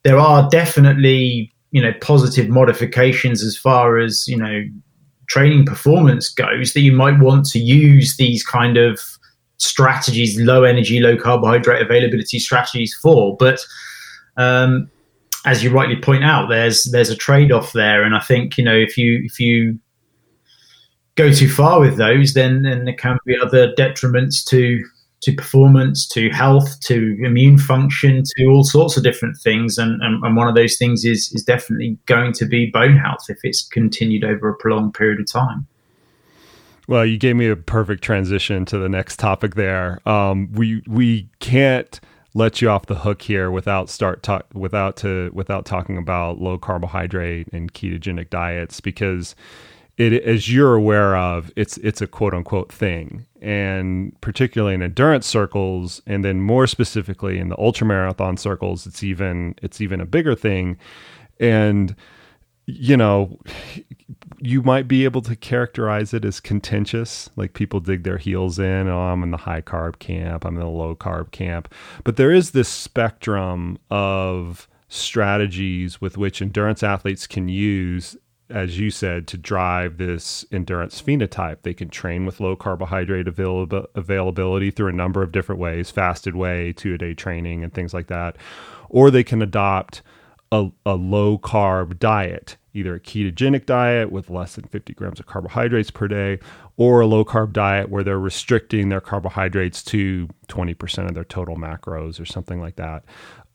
[0.04, 4.64] there are definitely, you know, positive modifications as far as, you know,
[5.28, 9.00] training performance goes that you might want to use these kind of
[9.58, 13.36] strategies, low energy, low carbohydrate availability strategies for.
[13.38, 13.60] But,
[14.38, 14.92] um,
[15.46, 18.64] as you rightly point out, there's there's a trade off there, and I think you
[18.64, 19.80] know if you if you
[21.16, 24.84] go too far with those, then then there can be other detriments to
[25.22, 29.78] to performance, to health, to immune function, to all sorts of different things.
[29.78, 33.26] And, and, and one of those things is is definitely going to be bone health
[33.30, 35.68] if it's continued over a prolonged period of time.
[36.88, 39.56] Well, you gave me a perfect transition to the next topic.
[39.56, 42.00] There, um, we we can't
[42.36, 46.60] let you off the hook here without start talk without to without talking about low
[46.60, 49.36] carbohydrate and ketogenic diets because
[49.98, 53.26] it as you're aware of it's it's a quote unquote thing.
[53.42, 59.56] And particularly in endurance circles and then more specifically in the ultramarathon circles it's even
[59.62, 60.78] it's even a bigger thing.
[61.40, 61.96] And
[62.68, 63.40] you know
[64.40, 68.88] you might be able to characterize it as contentious like people dig their heels in
[68.88, 71.74] oh i'm in the high carb camp i'm in the low carb camp.
[72.04, 78.18] But there is this spectrum of strategies with which endurance athletes can use
[78.50, 81.58] as you said, to drive this endurance phenotype.
[81.64, 86.36] They can train with low carbohydrate avail- availability through a number of different ways fasted
[86.36, 88.38] way, two a day training, and things like that.
[88.90, 90.02] Or they can adopt
[90.52, 95.26] a, a low carb diet, either a ketogenic diet with less than 50 grams of
[95.26, 96.40] carbohydrates per day,
[96.78, 101.56] or a low carb diet where they're restricting their carbohydrates to 20% of their total
[101.56, 103.04] macros or something like that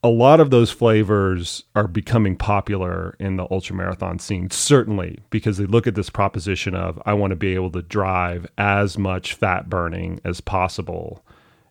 [0.03, 5.59] a lot of those flavors are becoming popular in the ultra marathon scene, certainly because
[5.59, 9.35] they look at this proposition of I want to be able to drive as much
[9.35, 11.23] fat burning as possible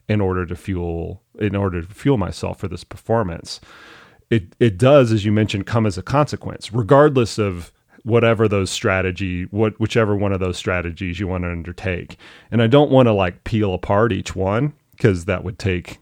[0.07, 3.59] in order to fuel in order to fuel myself for this performance.
[4.29, 7.71] It it does, as you mentioned, come as a consequence, regardless of
[8.03, 12.17] whatever those strategy what whichever one of those strategies you want to undertake.
[12.51, 15.97] And I don't want to like peel apart each one because that would take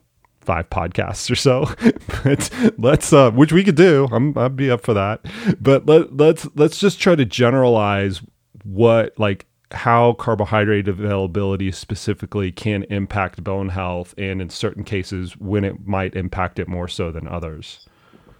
[0.47, 1.65] five podcasts or so.
[2.23, 4.07] but let's uh, which we could do.
[4.11, 5.23] I'm I'd be up for that.
[5.61, 8.21] But let let's let's just try to generalize
[8.63, 15.65] what like how carbohydrate availability specifically can impact bone health and in certain cases when
[15.65, 17.85] it might impact it more so than others.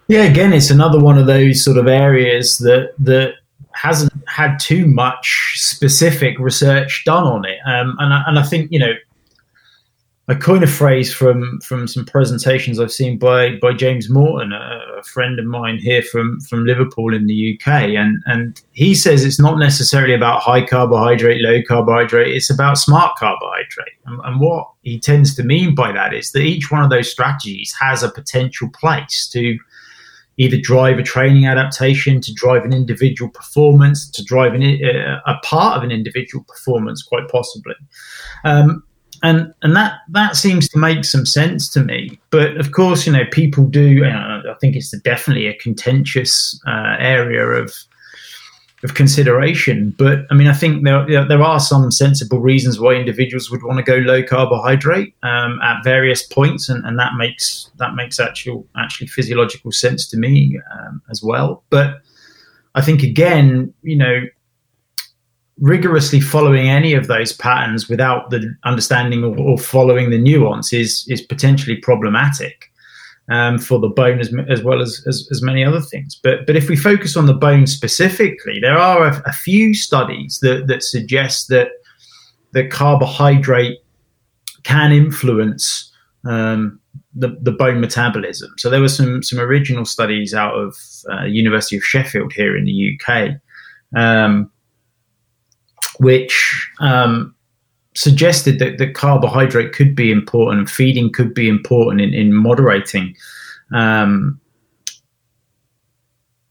[0.08, 3.34] Yeah, again, it's another one of those sort of areas that that
[3.74, 8.72] hasn't had too much specific research done on it, um, and I, and I think
[8.72, 8.94] you know
[10.30, 14.82] I coin a phrase from from some presentations I've seen by by James Morton, a,
[14.98, 19.24] a, friend of mine here from from Liverpool in the UK, and and he says
[19.24, 22.36] it's not necessarily about high carbohydrate, low carbohydrate.
[22.36, 26.42] It's about smart carbohydrate, and, and what he tends to mean by that is that
[26.42, 29.58] each one of those strategies has a potential place to
[30.36, 35.36] either drive a training adaptation, to drive an individual performance, to drive an, uh, a
[35.44, 37.74] part of an individual performance, quite possibly.
[38.44, 38.84] Um,
[39.24, 42.20] and and that that seems to make some sense to me.
[42.30, 43.88] But of course, you know, people do.
[43.88, 47.74] You know, I think it's definitely a contentious uh, area of
[48.84, 49.94] of consideration.
[49.98, 53.78] But I mean, I think there there are some sensible reasons why individuals would want
[53.78, 58.66] to go low carbohydrate um, at various points, and, and that makes that makes actual
[58.78, 61.64] actually physiological sense to me um, as well.
[61.70, 62.02] But
[62.76, 64.22] I think again, you know,
[65.60, 71.06] rigorously following any of those patterns without the understanding or, or following the nuance is
[71.08, 72.72] is potentially problematic
[73.30, 76.20] um, for the bone as, as well as, as, as many other things.
[76.22, 80.40] But but if we focus on the bone specifically, there are a, a few studies
[80.42, 81.70] that that suggest that
[82.54, 83.80] that carbohydrate
[84.64, 85.92] can influence
[86.26, 86.80] um,
[87.16, 88.54] the, the bone metabolism.
[88.58, 90.76] So there were some some original studies out of
[91.12, 93.32] uh, University of Sheffield here in the UK.
[93.96, 94.52] Um,
[96.00, 97.34] which um,
[97.96, 103.16] suggested that, that carbohydrate could be important and feeding could be important in, in moderating
[103.74, 104.40] um,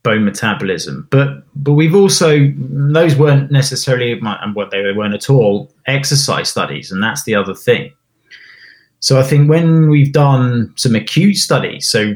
[0.03, 1.07] bone metabolism.
[1.11, 6.91] But but we've also those weren't necessarily and what they weren't at all exercise studies,
[6.91, 7.91] and that's the other thing.
[8.99, 12.13] So I think when we've done some acute studies, so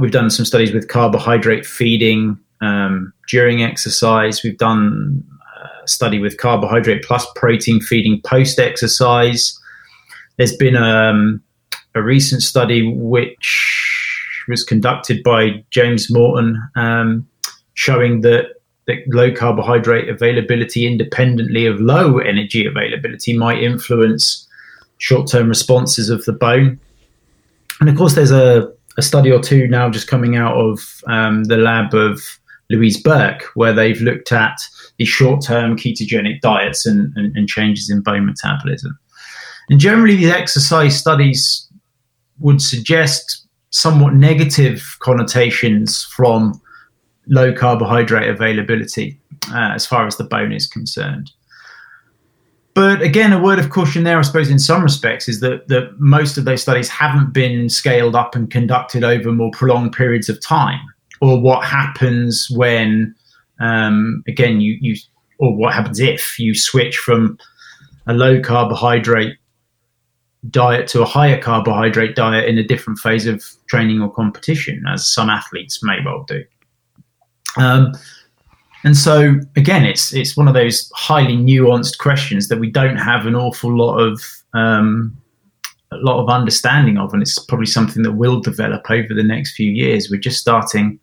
[0.00, 4.42] we've done some studies with carbohydrate feeding um, during exercise.
[4.42, 5.22] We've done
[5.86, 9.58] study with carbohydrate plus protein feeding post exercise.
[10.36, 11.42] There's been um,
[11.94, 17.28] a recent study which was conducted by James Morton um,
[17.74, 18.54] showing that,
[18.86, 24.46] that low carbohydrate availability independently of low energy availability might influence
[24.98, 26.78] short term responses of the bone.
[27.80, 31.44] And of course, there's a, a study or two now just coming out of um,
[31.44, 32.22] the lab of
[32.70, 34.56] Louise Burke, where they've looked at
[34.98, 38.98] the short-term ketogenic diets and, and, and changes in bone metabolism.
[39.68, 41.68] And generally, these exercise studies
[42.38, 46.60] would suggest somewhat negative connotations from
[47.26, 49.20] low carbohydrate availability
[49.52, 51.30] uh, as far as the bone is concerned.
[52.74, 55.98] But again, a word of caution there, I suppose, in some respects, is that, that
[55.98, 60.40] most of those studies haven't been scaled up and conducted over more prolonged periods of
[60.42, 60.80] time,
[61.22, 63.14] or what happens when
[63.60, 64.96] um, again, you you
[65.38, 67.38] or what happens if you switch from
[68.06, 69.36] a low carbohydrate
[70.50, 75.06] diet to a higher carbohydrate diet in a different phase of training or competition, as
[75.06, 76.44] some athletes may well do.
[77.56, 77.92] Um,
[78.84, 83.26] and so again, it's it's one of those highly nuanced questions that we don't have
[83.26, 84.22] an awful lot of
[84.54, 85.16] um,
[85.90, 89.54] a lot of understanding of, and it's probably something that will develop over the next
[89.54, 90.08] few years.
[90.10, 91.00] We're just starting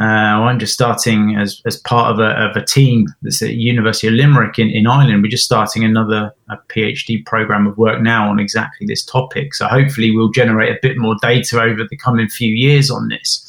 [0.00, 4.08] uh, I'm just starting as, as part of a, of a team that's at University
[4.08, 5.22] of Limerick in, in Ireland.
[5.22, 6.34] We're just starting another
[6.68, 9.54] PhD program of work now on exactly this topic.
[9.54, 13.48] So hopefully we'll generate a bit more data over the coming few years on this.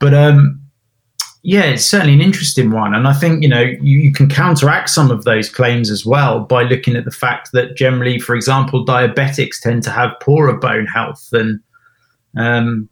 [0.00, 0.60] But um,
[1.44, 2.92] yeah, it's certainly an interesting one.
[2.92, 6.40] And I think, you know, you, you, can counteract some of those claims as well
[6.40, 10.86] by looking at the fact that generally, for example, diabetics tend to have poorer bone
[10.86, 11.62] health than
[12.36, 12.88] um,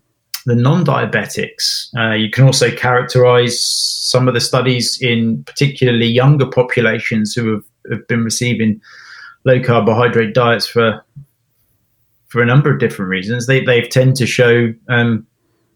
[0.51, 1.94] the non-diabetics.
[1.96, 7.64] Uh, you can also characterize some of the studies in particularly younger populations who have,
[7.88, 8.80] have been receiving
[9.44, 11.05] low carbohydrate diets for
[12.26, 13.46] for a number of different reasons.
[13.46, 15.24] They they tend to show um,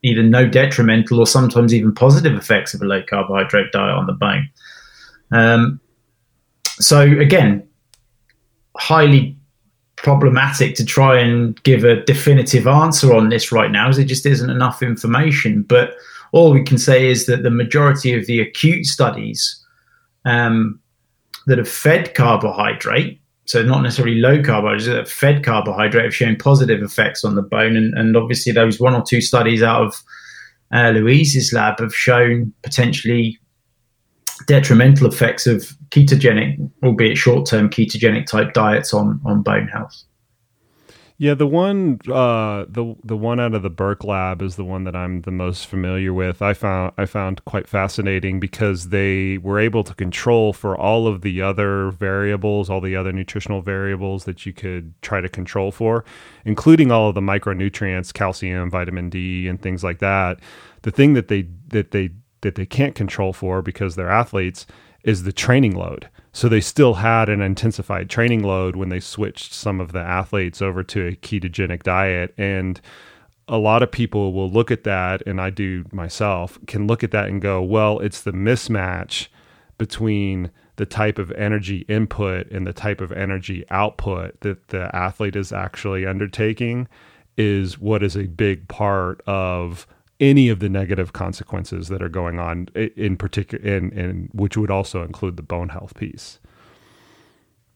[0.02, 4.12] either no detrimental or sometimes even positive effects of a low carbohydrate diet on the
[4.12, 4.48] bone.
[5.30, 5.80] Um,
[6.80, 7.66] so again,
[8.76, 9.36] highly
[10.04, 14.26] problematic to try and give a definitive answer on this right now, as there just
[14.26, 15.62] isn't enough information.
[15.62, 15.96] But
[16.30, 19.60] all we can say is that the majority of the acute studies
[20.24, 20.78] um,
[21.46, 26.82] that have fed carbohydrate, so not necessarily low carbohydrate, that fed carbohydrate, have shown positive
[26.82, 27.76] effects on the bone.
[27.76, 29.94] And, and obviously, those one or two studies out of
[30.72, 33.38] uh, Louise's lab have shown potentially
[34.46, 40.04] detrimental effects of ketogenic, albeit short term ketogenic type diets on, on bone health.
[41.16, 44.82] Yeah, the one uh, the the one out of the Burke lab is the one
[44.82, 46.42] that I'm the most familiar with.
[46.42, 51.20] I found I found quite fascinating because they were able to control for all of
[51.22, 56.04] the other variables, all the other nutritional variables that you could try to control for,
[56.44, 60.40] including all of the micronutrients, calcium, vitamin D, and things like that.
[60.82, 62.10] The thing that they that they
[62.44, 64.66] that they can't control for because they're athletes
[65.02, 66.08] is the training load.
[66.32, 70.62] So they still had an intensified training load when they switched some of the athletes
[70.62, 72.34] over to a ketogenic diet.
[72.38, 72.80] And
[73.48, 77.10] a lot of people will look at that, and I do myself, can look at
[77.10, 79.28] that and go, well, it's the mismatch
[79.76, 85.36] between the type of energy input and the type of energy output that the athlete
[85.36, 86.88] is actually undertaking
[87.36, 89.86] is what is a big part of
[90.30, 94.70] any of the negative consequences that are going on in particular in, in which would
[94.70, 96.38] also include the bone health piece.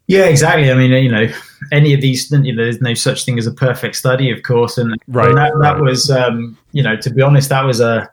[0.07, 0.71] Yeah exactly.
[0.71, 1.27] I mean you know
[1.71, 4.79] any of these you know, there's no such thing as a perfect study of course.
[4.79, 5.83] And, right, and that, that right.
[5.83, 8.11] was um, you know to be honest that was a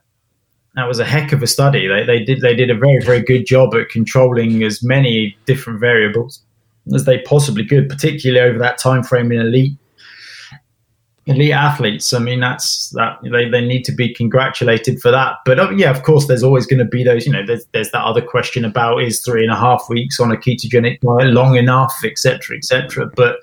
[0.75, 1.87] that was a heck of a study.
[1.87, 5.79] They, they did they did a very very good job at controlling as many different
[5.79, 6.41] variables
[6.93, 9.73] as they possibly could particularly over that time frame in elite
[11.27, 12.13] elite athletes.
[12.13, 15.37] I mean, that's that they, they need to be congratulated for that.
[15.45, 17.25] But uh, yeah, of course, there's always going to be those.
[17.25, 20.31] You know, there's there's that other question about is three and a half weeks on
[20.31, 23.09] a ketogenic diet long enough, etc., etc.
[23.15, 23.37] But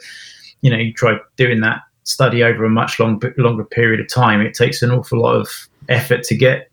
[0.61, 4.41] you know, you try doing that study over a much long, longer period of time.
[4.41, 5.49] It takes an awful lot of
[5.89, 6.69] effort to get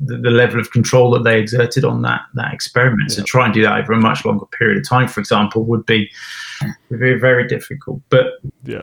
[0.00, 3.10] the, the level of control that they exerted on that that experiment.
[3.10, 3.16] Yeah.
[3.16, 5.84] So try and do that over a much longer period of time, for example, would
[5.84, 6.10] be
[6.88, 8.00] very very difficult.
[8.08, 8.28] But
[8.64, 8.82] yeah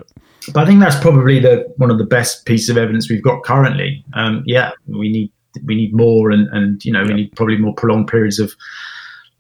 [0.54, 3.43] but I think that's probably the one of the best pieces of evidence we've got
[3.43, 4.04] currently.
[4.14, 5.32] Um, yeah, we need
[5.66, 8.54] we need more, and and you know we need probably more prolonged periods of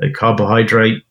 [0.03, 1.03] uh, carbohydrate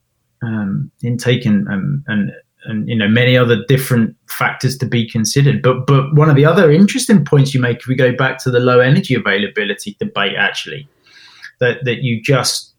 [0.42, 2.32] um, intake and, and and
[2.64, 5.62] and you know many other different factors to be considered.
[5.62, 8.50] But but one of the other interesting points you make, if we go back to
[8.50, 10.88] the low energy availability debate, actually,
[11.60, 12.74] that that you just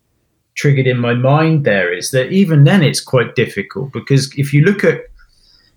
[0.55, 4.61] triggered in my mind there is that even then it's quite difficult because if you
[4.61, 5.03] look at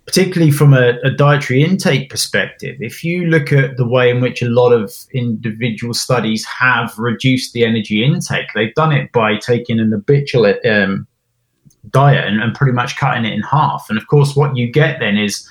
[0.06, 4.42] particularly from a, a, dietary intake perspective, if you look at the way in which
[4.42, 9.78] a lot of individual studies have reduced the energy intake, they've done it by taking
[9.78, 11.06] an habitual um,
[11.90, 13.86] diet and, and, pretty much cutting it in half.
[13.88, 15.48] And of course, what you get then is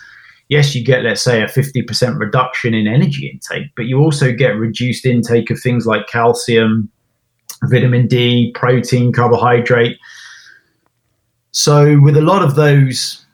[0.51, 4.49] yes, you get, let's say, a 50% reduction in energy intake, but you also get
[4.49, 6.91] reduced intake of things like calcium,
[7.69, 9.97] vitamin D, protein, carbohydrate.
[11.51, 13.25] So, with a lot of those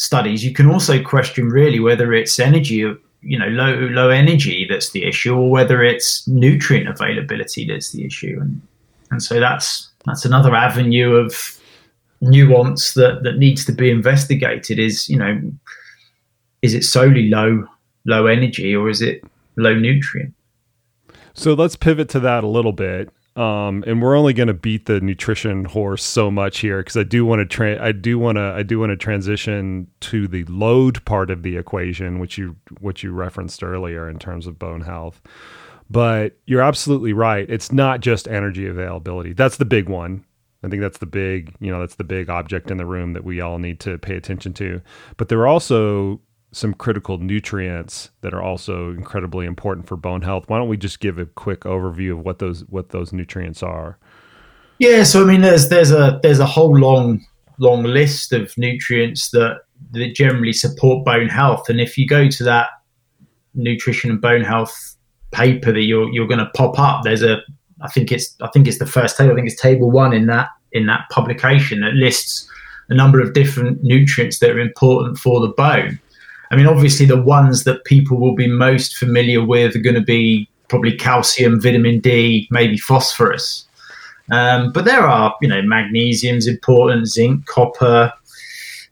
[0.00, 2.76] studies, you can also question really whether it's energy,
[3.20, 8.04] you know, low low energy that's the issue, or whether it's nutrient availability that's the
[8.04, 8.60] issue, and
[9.10, 11.58] and so that's that's another avenue of
[12.22, 14.78] nuance that that needs to be investigated.
[14.78, 15.38] Is you know,
[16.62, 17.66] is it solely low
[18.06, 19.22] low energy or is it
[19.56, 20.34] low nutrient?
[21.34, 23.10] So let's pivot to that a little bit.
[23.36, 27.04] Um, and we're only going to beat the nutrition horse so much here because I
[27.04, 30.44] do want to tra- I do want to I do want to transition to the
[30.44, 34.80] load part of the equation, which you which you referenced earlier in terms of bone
[34.80, 35.22] health.
[35.88, 37.48] But you're absolutely right.
[37.48, 39.32] It's not just energy availability.
[39.32, 40.24] That's the big one.
[40.62, 43.24] I think that's the big, you know, that's the big object in the room that
[43.24, 44.82] we all need to pay attention to.
[45.16, 46.20] But there are also
[46.52, 50.48] some critical nutrients that are also incredibly important for bone health.
[50.48, 53.98] Why don't we just give a quick overview of what those what those nutrients are?
[54.78, 57.24] Yeah, so I mean, there's there's a there's a whole long
[57.58, 59.60] long list of nutrients that
[59.92, 62.70] that generally support bone health, and if you go to that
[63.54, 64.96] nutrition and bone health
[65.30, 67.38] paper that you're you're going to pop up, there's a
[67.82, 69.32] I think it's I think it's the first table.
[69.32, 72.48] I think it's table one in that in that publication that lists
[72.88, 76.00] a number of different nutrients that are important for the bone.
[76.50, 80.00] I mean, obviously, the ones that people will be most familiar with are going to
[80.00, 83.66] be probably calcium, vitamin D, maybe phosphorus.
[84.32, 88.12] Um, but there are, you know, magnesium's important, zinc, copper,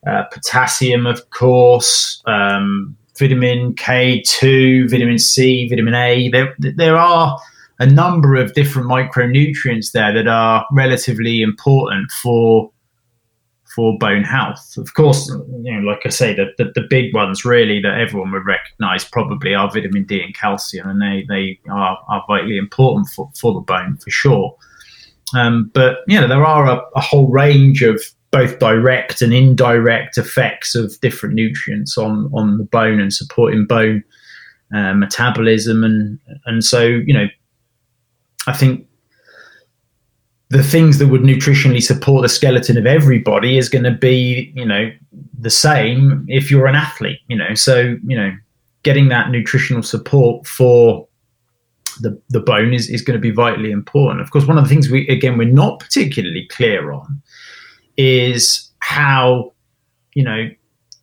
[0.07, 6.29] uh, potassium, of course, um, vitamin K2, vitamin C, vitamin A.
[6.31, 7.39] There, there are
[7.81, 12.71] a number of different micronutrients there that are relatively important for
[13.79, 14.75] for bone health.
[14.77, 15.29] Of course,
[15.63, 19.05] you know, like I say, the, the, the, big ones really that everyone would recognize
[19.05, 23.55] probably are vitamin D and calcium, and they, they are, are vitally important for, for
[23.55, 24.57] the bone for sure.
[25.33, 28.03] Um, but, you know, there are a, a whole range of
[28.33, 34.03] both direct and indirect effects of different nutrients on, on the bone and supporting bone
[34.75, 35.85] uh, metabolism.
[35.85, 37.27] And, and so, you know,
[38.49, 38.88] I think
[40.51, 44.65] the things that would nutritionally support the skeleton of everybody is going to be, you
[44.65, 44.91] know,
[45.39, 47.55] the same if you're an athlete, you know.
[47.55, 48.33] So, you know,
[48.83, 51.07] getting that nutritional support for
[52.01, 54.21] the, the bone is, is going to be vitally important.
[54.23, 57.23] Of course, one of the things we, again, we're not particularly clear on
[57.99, 59.53] is how,
[60.15, 60.49] you know,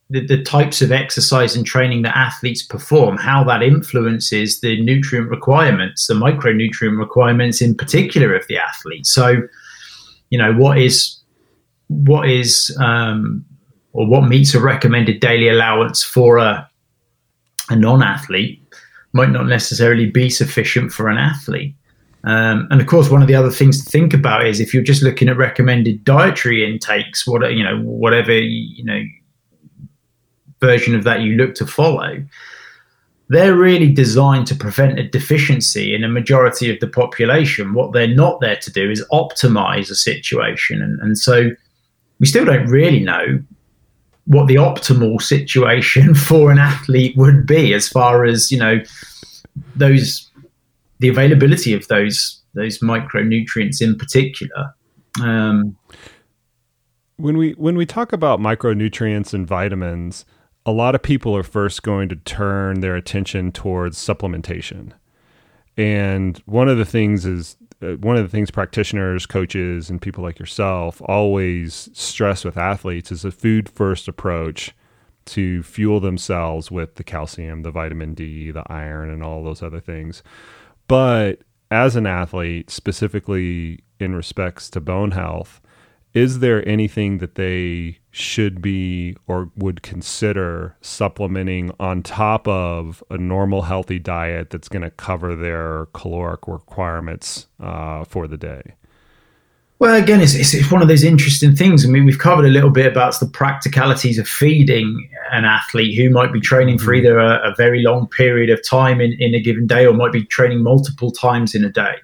[0.10, 5.30] the, the types of exercise and training that athletes perform, how that influences the nutrient
[5.30, 9.06] requirements, the micronutrient requirements in particular of the athlete.
[9.08, 9.42] So,
[10.30, 11.20] you know, what is
[11.88, 13.46] what is um,
[13.94, 16.70] or what meets a recommended daily allowance for a
[17.70, 18.62] a non-athlete
[19.14, 21.74] might not necessarily be sufficient for an athlete.
[22.26, 24.84] Um, and of course, one of the other things to think about is if you're
[24.84, 29.02] just looking at recommended dietary intakes, what you know, whatever you know
[30.66, 32.24] version of that you look to follow,
[33.30, 37.74] they're really designed to prevent a deficiency in a majority of the population.
[37.74, 40.82] What they're not there to do is optimize a situation.
[40.82, 41.50] And, and so
[42.20, 43.42] we still don't really know
[44.26, 48.80] what the optimal situation for an athlete would be as far as, you know,
[49.76, 50.30] those
[51.00, 54.74] the availability of those those micronutrients in particular.
[55.22, 55.78] Um,
[57.18, 60.26] when we when we talk about micronutrients and vitamins,
[60.66, 64.94] a lot of people are first going to turn their attention towards supplementation.
[65.78, 70.24] And one of the things is uh, one of the things practitioners, coaches, and people
[70.24, 74.74] like yourself always stress with athletes is a food first approach
[75.26, 79.80] to fuel themselves with the calcium, the vitamin D, the iron, and all those other
[79.80, 80.24] things.
[80.88, 81.40] But
[81.72, 85.62] as an athlete, specifically in respects to bone health,
[86.16, 93.18] is there anything that they should be or would consider supplementing on top of a
[93.18, 98.76] normal healthy diet that's going to cover their caloric requirements uh, for the day?
[99.78, 101.84] Well, again, it's, it's, it's, one of those interesting things.
[101.84, 106.10] I mean, we've covered a little bit about the practicalities of feeding an athlete who
[106.10, 107.06] might be training for mm-hmm.
[107.06, 110.14] either a, a very long period of time in, in a given day or might
[110.14, 111.96] be training multiple times in a day.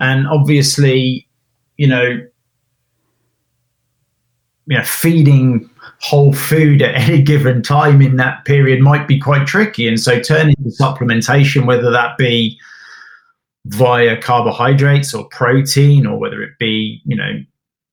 [0.00, 1.28] And obviously,
[1.76, 2.20] you know,
[4.68, 5.68] you know, feeding
[6.00, 9.88] whole food at any given time in that period might be quite tricky.
[9.88, 12.58] And so turning to supplementation, whether that be
[13.66, 17.42] via carbohydrates or protein, or whether it be, you know,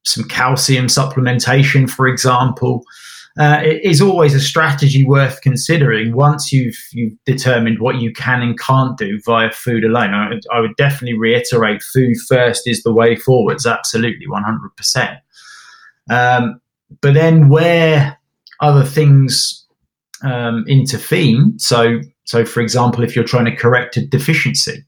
[0.03, 2.83] some calcium supplementation, for example,
[3.39, 8.41] uh, it is always a strategy worth considering once you've you've determined what you can
[8.41, 10.13] and can't do via food alone.
[10.13, 13.65] I, I would definitely reiterate: food first is the way forwards.
[13.65, 15.19] Absolutely, one hundred percent.
[16.09, 16.61] Um,
[17.01, 18.17] but then where
[18.61, 19.65] other things
[20.23, 24.83] um, intervene, so so for example, if you're trying to correct a deficiency,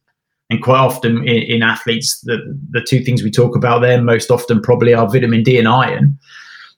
[0.49, 2.37] and quite often in, in, athletes, the
[2.71, 6.17] the two things we talk about there most often probably are vitamin D and iron.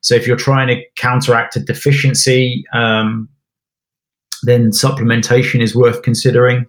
[0.01, 3.27] So if you're trying to counteract a deficiency, um,
[4.43, 6.65] then supplementation is worth considering.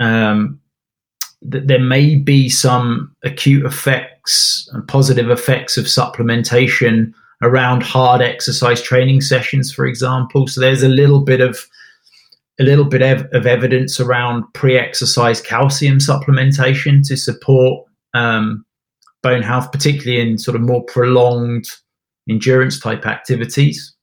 [0.00, 0.58] Um,
[1.50, 7.12] th- there may be some acute effects and positive effects of supplementation
[7.42, 10.46] around hard exercise training sessions, for example.
[10.46, 11.66] So there's a little bit of
[12.60, 18.64] a little bit of, of evidence around pre-exercise calcium supplementation to support um,
[19.22, 21.66] bone health, particularly in sort of more prolonged
[22.28, 23.94] endurance type activities.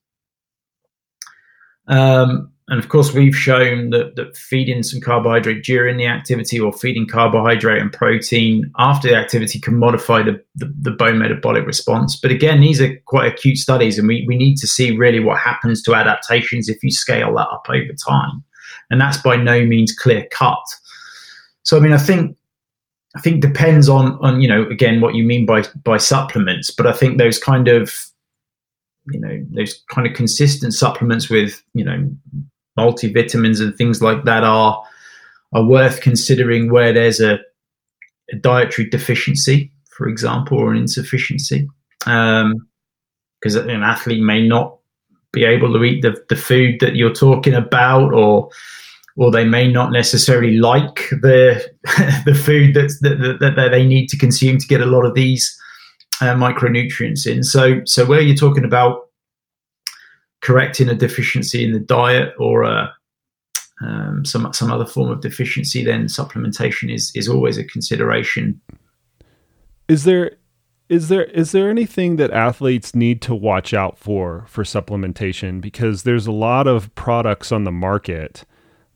[1.88, 6.72] Um, and of course, we've shown that, that feeding some carbohydrate during the activity or
[6.72, 12.16] feeding carbohydrate and protein after the activity can modify the, the, the, bone metabolic response.
[12.16, 15.40] But again, these are quite acute studies, and we, we need to see really what
[15.40, 18.44] happens to adaptations if you scale that up over time.
[18.92, 20.64] And that's by no means clear cut.
[21.64, 22.38] So, I mean, I think
[23.16, 26.86] I think depends on on you know again what you mean by by supplements, but
[26.86, 27.92] I think those kind of
[29.12, 32.08] you know those kind of consistent supplements with you know
[32.78, 34.84] multivitamins and things like that are
[35.54, 37.40] are worth considering where there's a,
[38.32, 41.68] a dietary deficiency, for example, or an insufficiency.
[42.00, 44.78] Because um, an athlete may not
[45.32, 48.50] be able to eat the, the food that you're talking about, or
[49.16, 51.66] or they may not necessarily like the
[52.26, 55.60] the food that, that, that they need to consume to get a lot of these
[56.22, 57.44] uh, micronutrients in.
[57.44, 59.09] So so where you're talking about
[60.42, 62.94] correcting a deficiency in the diet or a,
[63.82, 68.60] um, some some other form of deficiency, then supplementation is is always a consideration.
[69.88, 70.38] Is there
[70.90, 75.62] is there is there anything that athletes need to watch out for for supplementation?
[75.62, 78.44] Because there's a lot of products on the market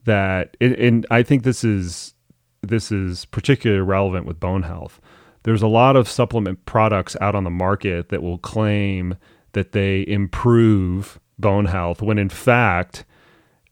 [0.06, 2.14] that, and I think this is
[2.62, 5.00] this is particularly relevant with bone health.
[5.44, 9.16] there's a lot of supplement products out on the market that will claim
[9.52, 13.06] that they improve bone health when in fact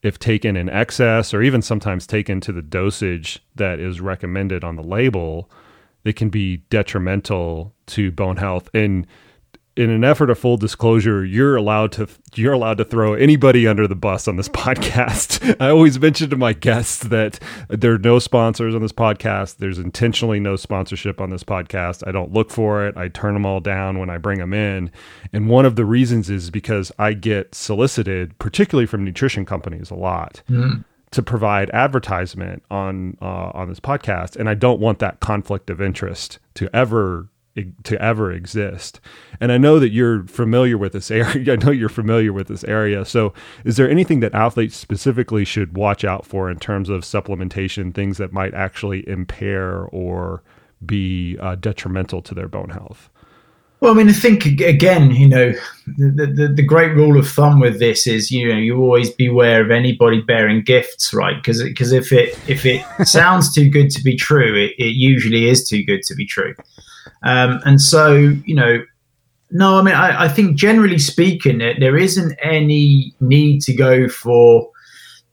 [0.03, 4.76] if taken in excess or even sometimes taken to the dosage that is recommended on
[4.76, 5.49] the label
[6.03, 9.05] they can be detrimental to bone health and
[9.78, 13.88] in an effort of full disclosure, you're allowed to you're allowed to throw anybody under
[13.88, 15.55] the bus on this podcast.
[15.61, 19.57] I always mention to my guests that there are no sponsors on this podcast.
[19.57, 22.05] There's intentionally no sponsorship on this podcast.
[22.05, 22.97] I don't look for it.
[22.97, 24.91] I turn them all down when I bring them in.
[25.32, 29.95] And one of the reasons is because I get solicited, particularly from nutrition companies, a
[29.95, 30.41] lot.
[30.49, 30.84] Mm.
[31.11, 35.82] To provide advertisement on uh, on this podcast, and I don't want that conflict of
[35.82, 37.28] interest to ever
[37.84, 39.02] to ever exist.
[39.39, 41.54] And I know that you're familiar with this area.
[41.54, 43.06] I know you're familiar with this area.
[43.06, 43.34] So,
[43.66, 48.18] is there anything that athletes specifically should watch out for in terms of supplementation, things
[48.18, 50.43] that might actually impair or
[50.86, 53.10] be uh, detrimental to their bone health?
[53.82, 55.54] Well, I mean, I think again, you know,
[55.97, 59.66] the, the, the great rule of thumb with this is, you know, you always beware
[59.66, 61.36] of anybody bearing gifts, right?
[61.36, 65.49] Because because if it if it sounds too good to be true, it, it usually
[65.49, 66.54] is too good to be true.
[67.24, 68.84] Um, and so, you know,
[69.51, 74.69] no, I mean, I, I think generally speaking, there isn't any need to go for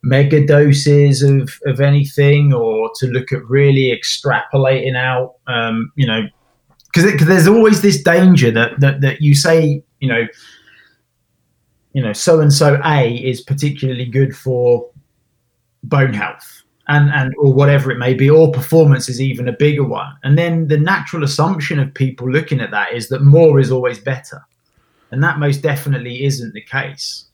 [0.03, 6.23] mega doses of, of anything or to look at really extrapolating out, um, you know,
[6.93, 10.27] because there's always this danger that, that, that you say, you know,
[11.93, 14.89] you know, so and so A is particularly good for
[15.85, 16.58] bone health
[16.89, 20.15] and and or whatever it may be or performance is even a bigger one.
[20.25, 23.99] And then the natural assumption of people looking at that is that more is always
[23.99, 24.45] better.
[25.11, 27.27] And that most definitely isn't the case.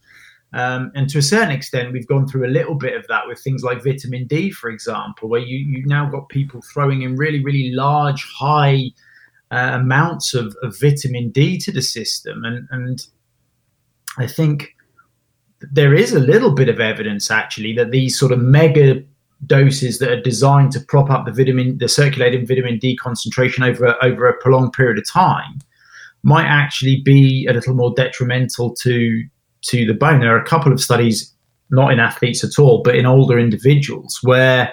[0.53, 3.41] Um, and to a certain extent we've gone through a little bit of that with
[3.41, 7.43] things like vitamin d for example where you you now got people throwing in really
[7.43, 8.85] really large high
[9.51, 12.45] uh, amounts of, of vitamin d to the system.
[12.45, 13.07] And and
[14.19, 14.77] i think
[15.73, 19.03] there is a little bit of evidence actually that these sort of mega
[19.47, 23.97] doses that are designed to prop up the vitamin, the circulating vitamin D concentration over
[24.03, 25.59] over a prolonged period of time,
[26.23, 29.25] might actually be a little more detrimental to
[29.63, 30.21] to the bone.
[30.21, 31.33] There are a couple of studies,
[31.71, 34.73] not in athletes at all, but in older individuals, where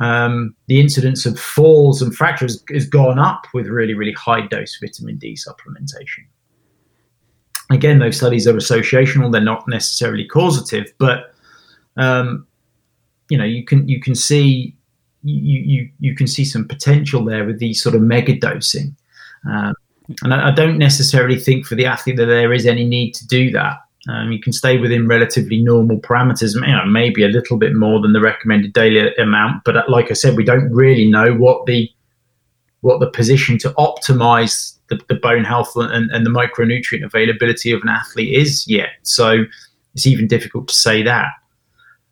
[0.00, 4.78] um, the incidence of falls and fractures has gone up with really really high dose
[4.80, 6.24] vitamin D supplementation.
[7.70, 11.34] Again, those studies are associational; they're not necessarily causative, but
[11.96, 12.46] um,
[13.28, 14.74] you know you can you can see
[15.22, 18.96] you you you can see some potential there with these sort of mega dosing.
[19.48, 19.74] Um,
[20.22, 23.26] and I, I, don't necessarily think for the athlete that there is any need to
[23.26, 23.76] do that.
[24.08, 28.00] Um, you can stay within relatively normal parameters, you know, maybe a little bit more
[28.00, 29.64] than the recommended daily amount.
[29.64, 31.90] But uh, like I said, we don't really know what the
[32.80, 37.82] what the position to optimize the, the bone health and, and the micronutrient availability of
[37.82, 38.90] an athlete is yet.
[39.02, 39.44] So
[39.94, 41.28] it's even difficult to say that.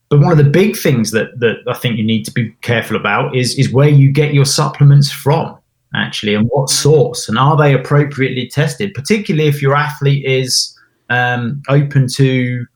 [0.09, 2.97] But one of the big things that that I think you need to be careful
[2.97, 5.59] about is is where you get your supplements from
[5.95, 10.77] actually and what source and are they appropriately tested particularly if your athlete is
[11.11, 12.67] um, open to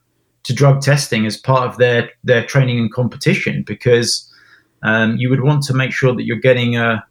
[0.44, 4.26] to drug testing as part of their their training and competition because
[4.82, 7.04] um, you would want to make sure that you're getting a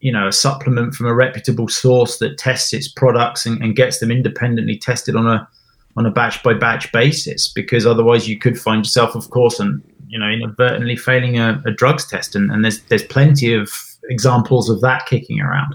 [0.00, 3.98] you know a supplement from a reputable source that tests its products and, and gets
[3.98, 5.48] them independently tested on a
[5.96, 9.82] on a batch by batch basis because otherwise you could find yourself, of course, and
[10.08, 13.70] you know inadvertently failing a, a drugs test, and, and there's there's plenty of
[14.08, 15.74] examples of that kicking around.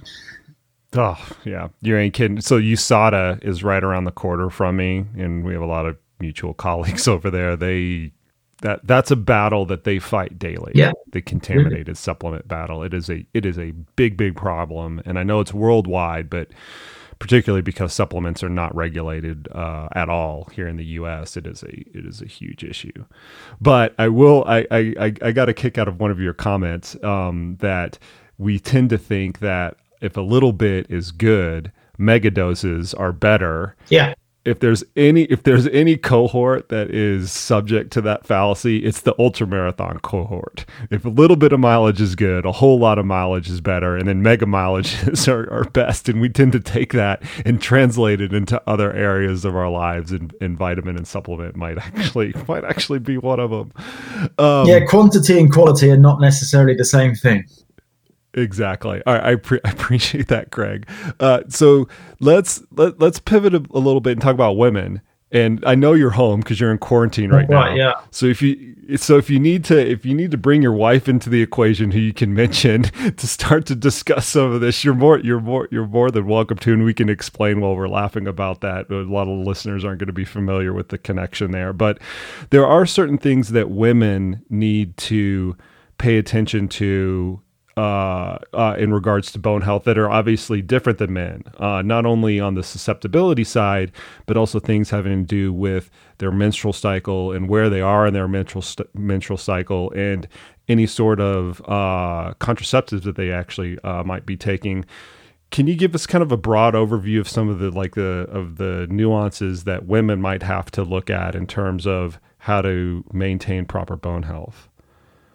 [0.95, 2.41] Oh yeah, you ain't kidding.
[2.41, 5.97] So USADA is right around the corner from me, and we have a lot of
[6.19, 7.55] mutual colleagues over there.
[7.55, 8.11] They
[8.61, 10.71] that that's a battle that they fight daily.
[10.73, 12.83] Yeah, the contaminated supplement battle.
[12.83, 16.49] It is a it is a big big problem, and I know it's worldwide, but
[17.19, 21.37] particularly because supplements are not regulated uh, at all here in the U.S.
[21.37, 23.05] It is a it is a huge issue.
[23.59, 26.95] But I will I I, I got a kick out of one of your comments
[27.03, 27.97] um, that
[28.37, 33.75] we tend to think that if a little bit is good, mega doses are better.
[33.89, 34.13] Yeah
[34.47, 39.13] if there's any if there's any cohort that is subject to that fallacy, it's the
[39.19, 40.65] ultra marathon cohort.
[40.89, 43.97] If a little bit of mileage is good, a whole lot of mileage is better,
[43.97, 46.07] and then mega mileages are, are best.
[46.07, 50.13] And we tend to take that and translate it into other areas of our lives,
[50.13, 53.73] and, and vitamin and supplement might actually might actually be one of them.
[54.37, 57.45] Um, yeah, quantity and quality are not necessarily the same thing.
[58.37, 59.01] Exactly.
[59.05, 60.87] All right, I, pre- I appreciate that, Craig.
[61.19, 61.87] Uh, so
[62.19, 65.01] let's let, let's pivot a, a, little bit and talk about women.
[65.31, 67.75] and I know you're home because you're in quarantine right, right now.
[67.75, 67.93] Yeah.
[68.11, 71.09] So if you so if you need to if you need to bring your wife
[71.09, 74.93] into the equation, who you can mention to start to discuss some of this, you're
[74.93, 78.27] more you're more you're more than welcome to, and we can explain while we're laughing
[78.27, 78.89] about that.
[78.91, 81.97] A lot of listeners aren't going to be familiar with the connection there, but
[82.51, 85.57] there are certain things that women need to
[85.97, 87.41] pay attention to
[87.77, 92.07] uh, uh, in regards to bone health that are obviously different than men, uh, not
[92.07, 93.91] only on the susceptibility side,
[94.25, 98.15] but also things having to do with their menstrual cycle and where they are in
[98.15, 100.27] their menstrual st- menstrual cycle and
[100.67, 104.83] any sort of uh, contraceptives that they actually uh, might be taking.
[105.51, 108.27] Can you give us kind of a broad overview of some of the like the
[108.31, 113.05] of the nuances that women might have to look at in terms of how to
[113.13, 114.67] maintain proper bone health?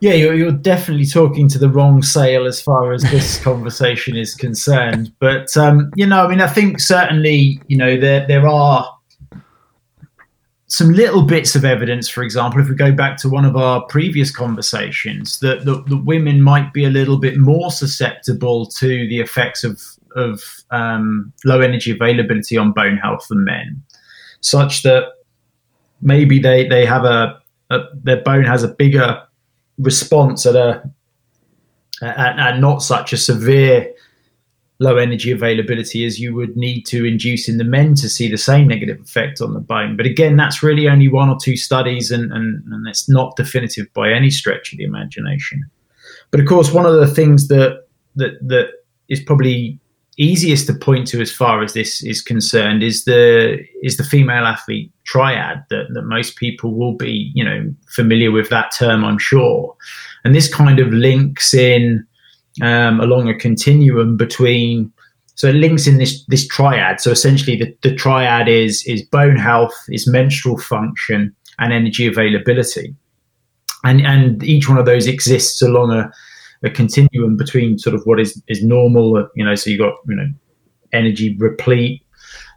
[0.02, 4.34] Yeah, you're, you're definitely talking to the wrong Sale as far as this conversation is
[4.34, 5.12] concerned.
[5.20, 8.98] But um, you know, I mean, I think certainly, you know, there there are
[10.66, 12.08] some little bits of evidence.
[12.08, 15.98] For example, if we go back to one of our previous conversations, that the, the
[15.98, 19.80] women might be a little bit more susceptible to the effects of
[20.16, 20.42] of
[20.72, 23.80] um, low energy availability on bone health than men,
[24.40, 25.12] such that
[26.00, 27.40] maybe they they have a,
[27.70, 29.22] a their bone has a bigger
[29.82, 30.82] response at a
[32.02, 33.92] at not such a severe
[34.80, 38.36] low energy availability as you would need to induce in the men to see the
[38.36, 39.96] same negative effect on the bone.
[39.96, 43.86] But again, that's really only one or two studies, and, and, and it's not definitive
[43.94, 45.62] by any stretch of the imagination.
[46.32, 48.70] But of course, one of the things that that that
[49.08, 49.78] is probably
[50.18, 54.44] easiest to point to as far as this is concerned is the is the female
[54.44, 59.18] athlete triad that, that most people will be you know familiar with that term i'm
[59.18, 59.74] sure.
[60.24, 62.06] And this kind of links in
[62.60, 64.92] um, along a continuum between
[65.34, 67.00] so it links in this this triad.
[67.00, 72.94] So essentially the, the triad is is bone health is menstrual function and energy availability.
[73.82, 76.12] And and each one of those exists along a
[76.64, 80.14] a continuum between sort of what is is normal, you know, so you got you
[80.14, 80.28] know
[80.92, 82.04] energy replete,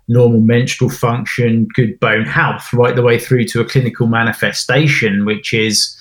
[0.07, 5.53] normal menstrual function, good bone health, right the way through to a clinical manifestation, which
[5.53, 5.97] is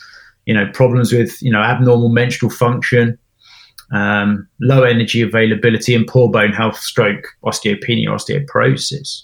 [0.47, 3.19] you know problems with you know abnormal menstrual function,
[3.93, 9.23] um, low energy availability, and poor bone health, stroke, osteopenia, osteoporosis,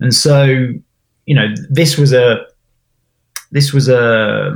[0.00, 0.72] and so
[1.26, 2.44] you know this was a
[3.52, 4.52] this was a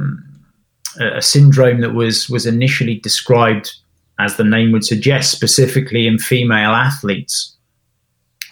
[0.99, 3.75] a syndrome that was was initially described,
[4.19, 7.57] as the name would suggest, specifically in female athletes.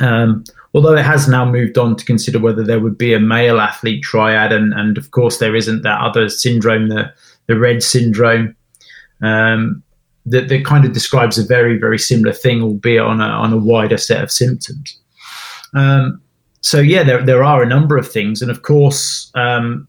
[0.01, 0.45] Um,
[0.75, 4.03] although it has now moved on to consider whether there would be a male athlete
[4.03, 7.13] triad, and, and of course there isn't that other syndrome, the
[7.47, 8.57] the RED-S syndrome,
[9.23, 9.83] um,
[10.27, 13.59] that, that kind of describes a very very similar thing, albeit on a on a
[13.59, 14.99] wider set of symptoms.
[15.75, 16.21] Um,
[16.61, 19.89] so yeah, there there are a number of things, and of course um,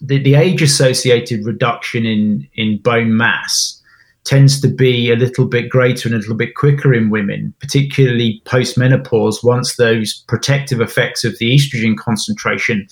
[0.00, 3.82] the, the age associated reduction in, in bone mass
[4.24, 8.42] tends to be a little bit greater and a little bit quicker in women, particularly
[8.44, 12.86] post menopause, once those protective effects of the estrogen concentration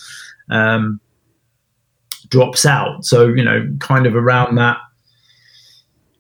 [0.51, 1.01] um,
[2.29, 3.05] drops out.
[3.05, 4.79] So, you know, kind of around that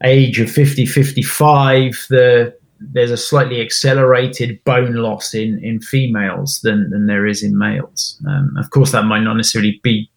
[0.03, 2.55] age of 50, 55, the
[2.93, 8.21] there's a slightly accelerated bone loss in, in females than, than there is in males.
[8.29, 10.11] Um, of course, that might not necessarily be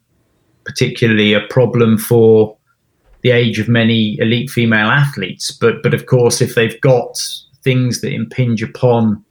[0.67, 2.55] particularly a problem for
[3.23, 5.51] the age of many elite female athletes.
[5.51, 7.17] But but of course, if they've got
[7.63, 9.23] things that impinge upon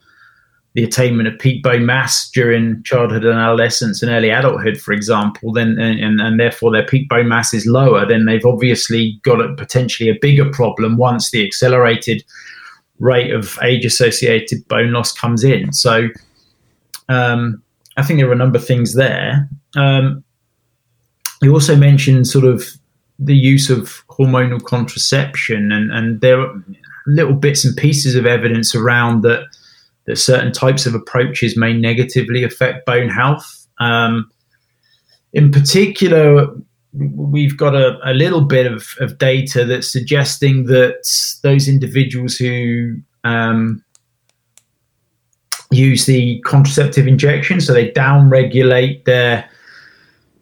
[0.75, 5.53] the attainment of peak bone mass during childhood and adolescence and early adulthood, for example,
[5.53, 9.55] then and, and therefore their peak bone mass is lower, then they've obviously got a,
[9.55, 12.23] potentially a bigger problem once the accelerated
[12.99, 15.73] rate of age-associated bone loss comes in.
[15.73, 16.09] So
[17.09, 17.63] um,
[17.97, 19.49] I think there are a number of things there.
[19.77, 20.25] Um,
[21.43, 22.65] you also mentioned sort of
[23.19, 26.65] the use of hormonal contraception, and, and there are
[27.07, 29.45] little bits and pieces of evidence around that
[30.07, 33.67] that certain types of approaches may negatively affect bone health.
[33.79, 34.31] Um,
[35.33, 36.47] in particular,
[36.93, 41.03] we've got a, a little bit of, of, data that's suggesting that
[41.43, 43.85] those individuals who um,
[45.71, 49.49] use the contraceptive injection, so they downregulate their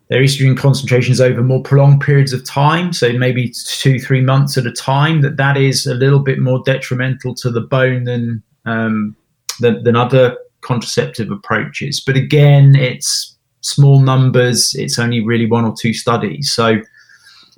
[0.09, 4.66] their estrogen concentrations over more prolonged periods of time, so maybe two, three months at
[4.66, 9.16] a time, that that is a little bit more detrimental to the bone than um,
[9.61, 12.00] than, than other contraceptive approaches.
[12.00, 14.74] But again, it's small numbers.
[14.74, 16.76] It's only really one or two studies, so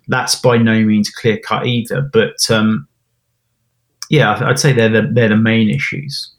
[0.09, 2.09] that's by no means clear cut either.
[2.12, 2.86] But um,
[4.09, 6.30] yeah, I'd say they're the, they're the main issues.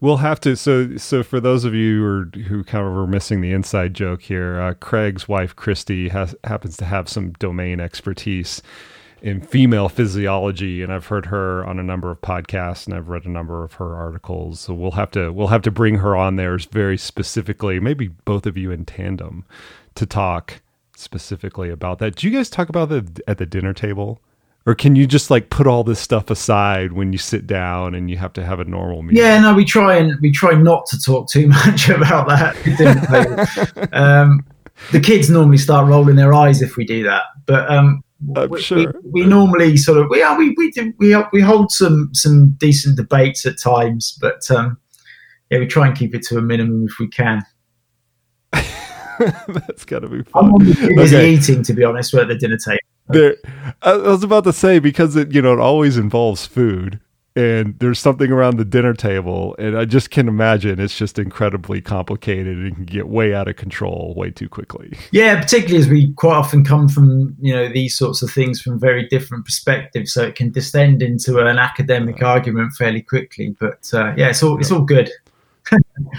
[0.00, 0.56] We'll have to.
[0.56, 3.94] So, so for those of you who, are, who kind of are missing the inside
[3.94, 8.62] joke here, uh, Craig's wife Kirsty has happens to have some domain expertise
[9.22, 13.24] in female physiology, and I've heard her on a number of podcasts, and I've read
[13.24, 14.60] a number of her articles.
[14.60, 18.46] So we'll have to we'll have to bring her on there very specifically, maybe both
[18.46, 19.44] of you in tandem,
[19.94, 20.60] to talk
[20.94, 22.16] specifically about that.
[22.16, 24.20] Do you guys talk about that at the dinner table?
[24.66, 28.10] Or can you just like put all this stuff aside when you sit down and
[28.10, 29.16] you have to have a normal meal?
[29.16, 33.88] Yeah, no, we try and we try not to talk too much about that.
[33.92, 34.44] um,
[34.90, 38.02] the kids normally start rolling their eyes if we do that, but um,
[38.48, 38.78] we, sure.
[38.78, 42.50] we, we, normally sort of we are we we do, we we hold some some
[42.58, 44.76] decent debates at times, but um,
[45.50, 47.44] yeah, we try and keep it to a minimum if we can.
[48.52, 50.52] That's got to be fun.
[50.52, 51.30] I'm busy okay.
[51.30, 52.12] eating, to be honest.
[52.12, 52.80] We're at the dinner table.
[53.08, 53.36] There,
[53.82, 57.00] I was about to say because it you know it always involves food
[57.36, 61.80] and there's something around the dinner table and i just can imagine it's just incredibly
[61.82, 64.96] complicated and can get way out of control way too quickly.
[65.12, 68.80] Yeah particularly as we quite often come from you know these sorts of things from
[68.80, 74.14] very different perspectives so it can descend into an academic argument fairly quickly but uh,
[74.16, 75.10] yeah it's all it's all good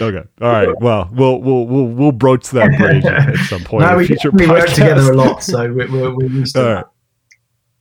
[0.02, 0.24] okay.
[0.42, 0.82] All right.
[0.82, 3.86] Well, we'll we'll we'll we'll broach that bridge at some point.
[3.86, 6.86] no, we, we work together a lot, so we're, we're, we're used to All right.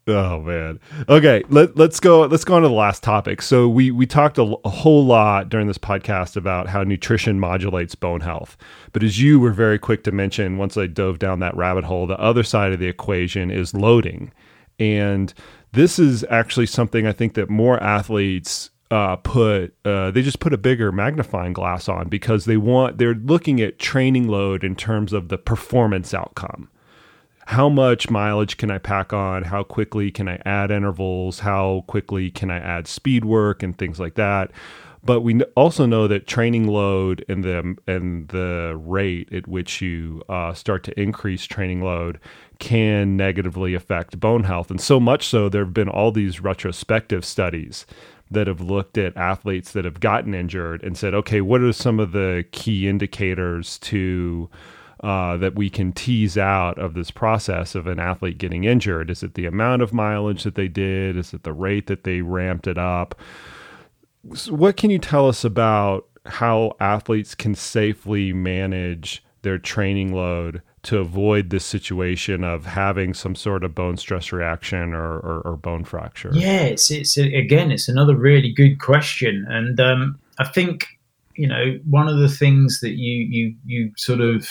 [0.09, 0.79] Oh man.
[1.09, 3.43] Okay, let, let's go let's go on to the last topic.
[3.43, 7.97] So we we talked a, a, whole lot during this podcast about how nutrition modulates
[7.97, 8.57] bone health.
[8.93, 12.07] But as you were very quick to mention once I dove down that rabbit hole,
[12.07, 14.33] the other side of the equation is loading.
[14.79, 15.35] And
[15.73, 20.53] this is actually something I think that more athletes uh, put uh, they just put
[20.53, 25.13] a bigger magnifying glass on because they want they're looking at training load in terms
[25.13, 26.69] of the performance outcome
[27.47, 29.45] how much mileage can I pack on?
[29.45, 31.39] How quickly can I add intervals?
[31.39, 34.51] How quickly can I add speed work and things like that?
[35.05, 40.25] But we also know that training load and the and the rate at which you
[40.29, 42.19] uh, start to increase training load
[42.59, 47.25] can negatively affect bone health, and so much so there have been all these retrospective
[47.25, 47.87] studies
[48.31, 52.01] that have looked at athletes that have gotten injured and said, okay, what are some
[52.01, 54.51] of the key indicators to
[55.01, 59.11] uh, that we can tease out of this process of an athlete getting injured?
[59.11, 61.17] Is it the amount of mileage that they did?
[61.17, 63.15] Is it the rate that they ramped it up?
[64.35, 70.63] So what can you tell us about how athletes can safely manage their training load
[70.87, 75.57] to avoid this situation of having some sort of bone stress reaction or, or, or
[75.57, 76.31] bone fracture?
[76.33, 80.87] Yeah, it's, it's again, it's another really good question, and um, I think
[81.35, 84.49] you know one of the things that you you you sort of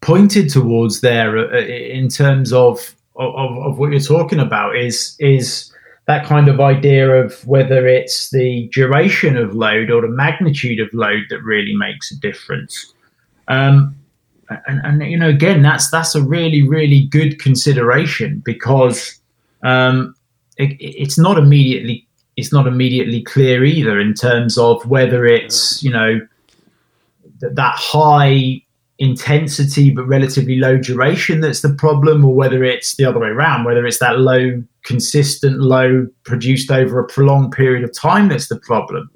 [0.00, 5.72] pointed towards there uh, in terms of, of, of what you're talking about is is
[6.06, 10.88] that kind of idea of whether it's the duration of load or the magnitude of
[10.92, 12.92] load that really makes a difference.
[13.48, 13.96] Um,
[14.66, 19.18] and, and, you know, again, that's that's a really really good consideration because
[19.62, 20.14] um,
[20.58, 25.90] it, it's not immediately it's not immediately clear either in terms of whether it's you
[25.90, 26.20] know
[27.40, 28.62] th- that high
[28.98, 33.64] intensity but relatively low duration that's the problem, or whether it's the other way around,
[33.64, 38.60] whether it's that low, consistent low produced over a prolonged period of time that's the
[38.60, 39.10] problem.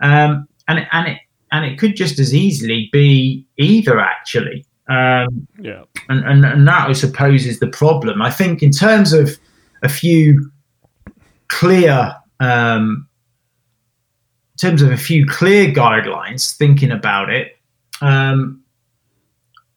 [0.00, 1.18] Um, and and it
[1.54, 4.66] and it could just as easily be either actually.
[4.88, 5.84] Um, yeah.
[6.08, 8.20] And, and and that I suppose is the problem.
[8.20, 9.38] I think in terms of
[9.84, 10.50] a few
[11.46, 13.06] clear um,
[14.54, 17.56] in terms of a few clear guidelines, thinking about it,
[18.00, 18.60] um,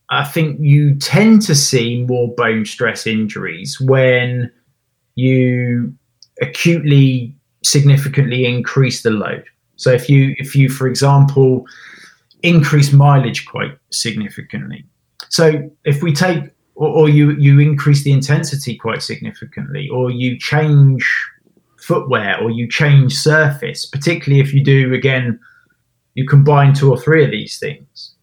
[0.09, 4.51] I think you tend to see more bone stress injuries when
[5.13, 5.93] you
[6.41, 9.45] acutely significantly increase the load.
[9.78, 11.65] So if you if you for example
[12.43, 14.86] increase mileage quite significantly.
[15.30, 16.43] So if we take
[16.75, 21.03] or, or you you increase the intensity quite significantly or you change
[21.78, 25.39] footwear or you change surface, particularly if you do again
[26.15, 28.15] you combine two or three of these things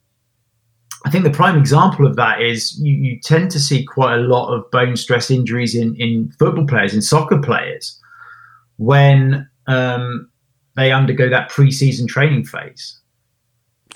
[1.05, 4.23] I think the prime example of that is you, you, tend to see quite a
[4.23, 8.01] lot of bone stress injuries in, in football players, in soccer players,
[8.79, 10.31] when um,
[10.77, 13.01] they undergo that pre-season training phase.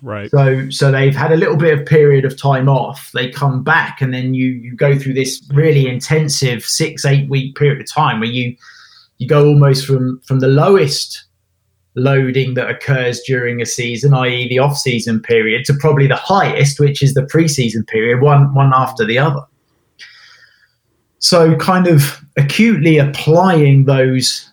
[0.02, 0.30] Right.
[0.30, 3.10] So so they've had a little bit of period of time off.
[3.12, 7.56] They come back and then you you go through this really intensive six eight week
[7.56, 8.56] period of time where you
[9.18, 11.24] you go almost from from the lowest
[11.98, 17.02] loading that occurs during a season, i.e., the off-season period, to probably the highest, which
[17.02, 19.42] is the pre-season period, one one after the other.
[21.18, 24.48] So, kind of acutely applying those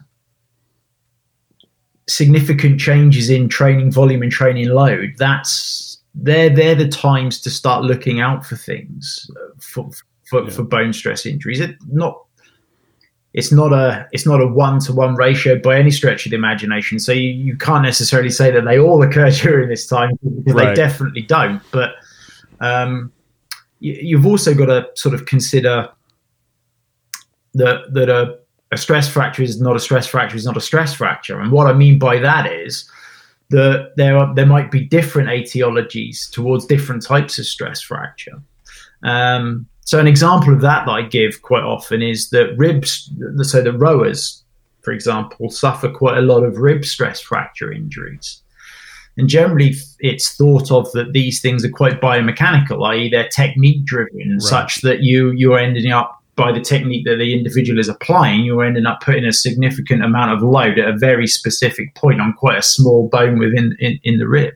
[2.07, 7.83] significant changes in training volume and training load, that's they're they're the times to start
[7.83, 9.89] looking out for things uh, for
[10.25, 10.49] for, yeah.
[10.49, 11.59] for bone stress injuries.
[11.59, 12.21] It not
[13.33, 16.37] it's not a it's not a one to one ratio by any stretch of the
[16.37, 16.99] imagination.
[16.99, 20.67] So you, you can't necessarily say that they all occur during this time because right.
[20.69, 21.61] they definitely don't.
[21.71, 21.95] But
[22.61, 23.11] um,
[23.79, 25.89] you, you've also got to sort of consider
[27.55, 28.39] that that a
[28.71, 31.39] a stress fracture is not a stress fracture is not a stress fracture.
[31.39, 32.89] And what I mean by that is
[33.49, 38.41] that there are there might be different etiologies towards different types of stress fracture.
[39.03, 43.11] Um, so an example of that that I give quite often is that ribs,
[43.43, 44.43] so the rowers,
[44.81, 48.41] for example, suffer quite a lot of rib stress fracture injuries.
[49.17, 54.31] And generally, it's thought of that these things are quite biomechanical, i.e., they're technique driven,
[54.31, 54.41] right.
[54.41, 58.43] such that you you are ending up by the technique that the individual is applying,
[58.43, 62.33] you're ending up putting a significant amount of load at a very specific point on
[62.33, 64.53] quite a small bone within in, in the rib.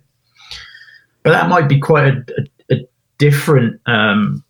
[1.23, 2.23] But that might be quite a,
[2.69, 2.77] a, a
[3.17, 4.43] different um,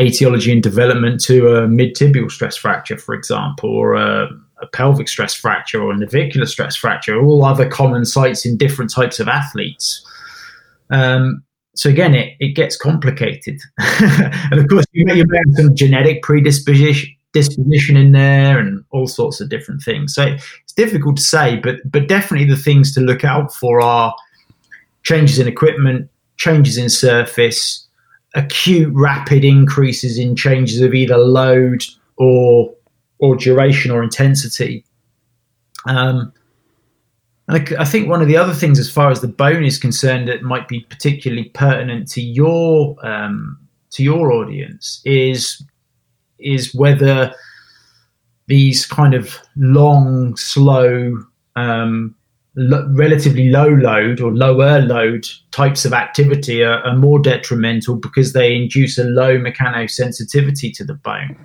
[0.00, 4.28] etiology and development to a mid-tibial stress fracture, for example, or a,
[4.60, 8.92] a pelvic stress fracture or a navicular stress fracture, all other common sites in different
[8.92, 10.04] types of athletes.
[10.90, 11.44] Um,
[11.78, 13.60] so again, it, it gets complicated.
[13.78, 18.82] and of course, you may, you may have some genetic predisposition disposition in there and
[18.90, 20.12] all sorts of different things.
[20.12, 24.12] So it's difficult to say, but but definitely the things to look out for are
[25.04, 27.86] changes in equipment, changes in surface,
[28.34, 31.84] acute rapid increases in changes of either load
[32.16, 32.74] or
[33.20, 34.84] or duration or intensity.
[35.86, 36.32] Um,
[37.48, 39.78] and I, I, think one of the other things, as far as the bone is
[39.78, 43.58] concerned, that might be particularly pertinent to your um,
[43.90, 45.62] to your audience is
[46.38, 47.34] is whether
[48.46, 51.22] these kind of long, slow,
[51.56, 52.14] um,
[52.56, 58.56] relatively low load or lower load types of activity are, are, more detrimental because they
[58.56, 61.36] induce a low mechanosensitivity to the bone.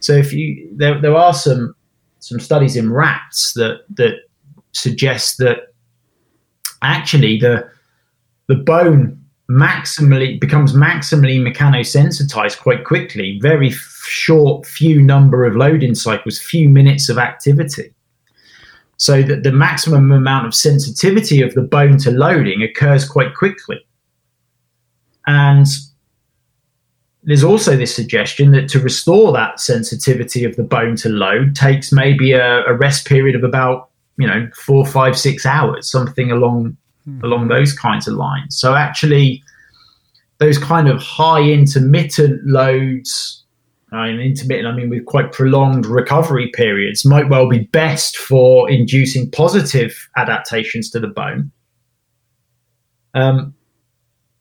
[0.00, 1.74] So if you there, there are some
[2.18, 4.29] some studies in rats that that
[4.72, 5.74] suggests that
[6.82, 7.68] actually the
[8.48, 9.16] the bone
[9.50, 13.38] maximally becomes maximally mechanosensitized quite quickly.
[13.40, 17.92] Very short few number of loading cycles few minutes of activity.
[18.96, 23.84] So that the maximum amount of sensitivity of the bone to loading occurs quite quickly.
[25.26, 25.66] And
[27.22, 31.92] there's also this suggestion that to restore that sensitivity of the bone to load takes
[31.92, 36.76] maybe a, a rest period of about you know four five six hours something along
[37.04, 37.20] hmm.
[37.24, 39.42] along those kinds of lines so actually
[40.38, 43.40] those kind of high intermittent loads
[43.92, 48.70] I mean, intermittent, I mean, with quite prolonged recovery periods, might well be best for
[48.70, 51.50] inducing positive adaptations to the bone.
[53.14, 53.54] Um,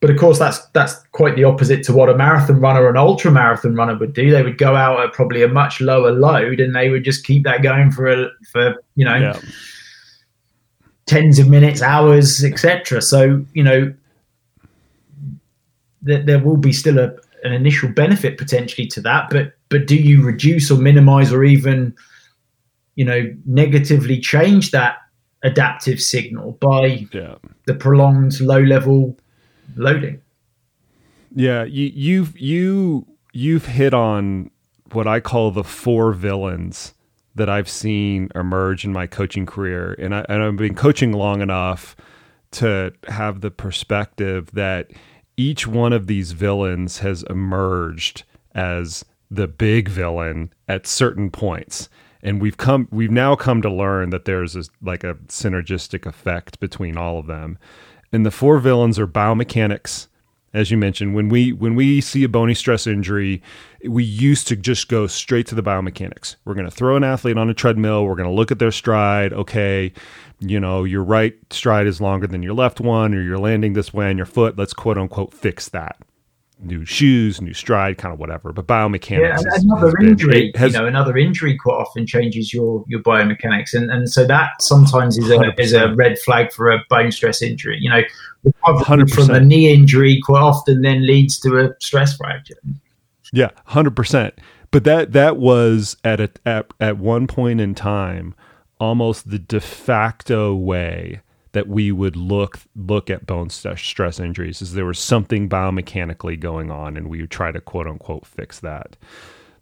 [0.01, 2.97] but of course, that's that's quite the opposite to what a marathon runner or an
[2.97, 4.31] ultra marathon runner would do.
[4.31, 7.43] They would go out at probably a much lower load, and they would just keep
[7.43, 9.39] that going for a, for you know yeah
[11.09, 13.01] tens of minutes, hours, etc.
[13.01, 13.93] So you know
[16.03, 19.95] there, there will be still a, an initial benefit potentially to that, but but do
[19.95, 21.95] you reduce or minimize or even
[22.95, 24.97] you know negatively change that
[25.43, 27.35] adaptive signal by yeah.
[27.65, 29.17] the prolonged low level
[29.75, 30.21] loading?
[31.35, 34.51] Yeah, you you've you you've hit on
[34.91, 36.93] what I call the four villains
[37.35, 41.41] that I've seen emerge in my coaching career, and, I, and I've been coaching long
[41.41, 41.95] enough
[42.51, 44.91] to have the perspective that
[45.37, 48.23] each one of these villains has emerged
[48.55, 51.87] as the big villain at certain points.
[52.21, 56.59] And we've come we've now come to learn that there's a, like a synergistic effect
[56.59, 57.57] between all of them
[58.11, 60.07] and the four villains are biomechanics
[60.53, 61.13] as you mentioned.
[61.13, 63.41] When we when we see a bony stress injury
[63.85, 66.35] we used to just go straight to the biomechanics.
[66.43, 68.05] We're going to throw an athlete on a treadmill.
[68.05, 69.33] We're going to look at their stride.
[69.33, 69.93] Okay
[70.41, 73.93] you know your right stride is longer than your left one or you're landing this
[73.93, 74.57] way on your foot.
[74.57, 75.97] Let's quote unquote fix that
[76.59, 78.51] new shoes, new stride, kind of whatever.
[78.51, 83.01] But biomechanics, yeah, another injury, has, you know, another injury quite often changes your your
[83.01, 85.59] biomechanics, and and so that sometimes is a 100%.
[85.59, 87.77] is a red flag for a bone stress injury.
[87.79, 88.01] You know,
[88.43, 92.57] recovery from a knee injury quite often then leads to a stress fracture.
[93.31, 94.35] Yeah, hundred percent.
[94.71, 98.35] But that that was at a at, at one point in time
[98.79, 104.61] almost the de facto way that we would look look at bone st- stress injuries
[104.61, 108.59] is there was something biomechanically going on and we would try to quote unquote fix
[108.59, 108.95] that.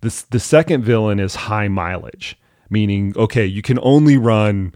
[0.01, 2.37] This the second villain is high mileage,
[2.69, 4.73] meaning okay, you can only run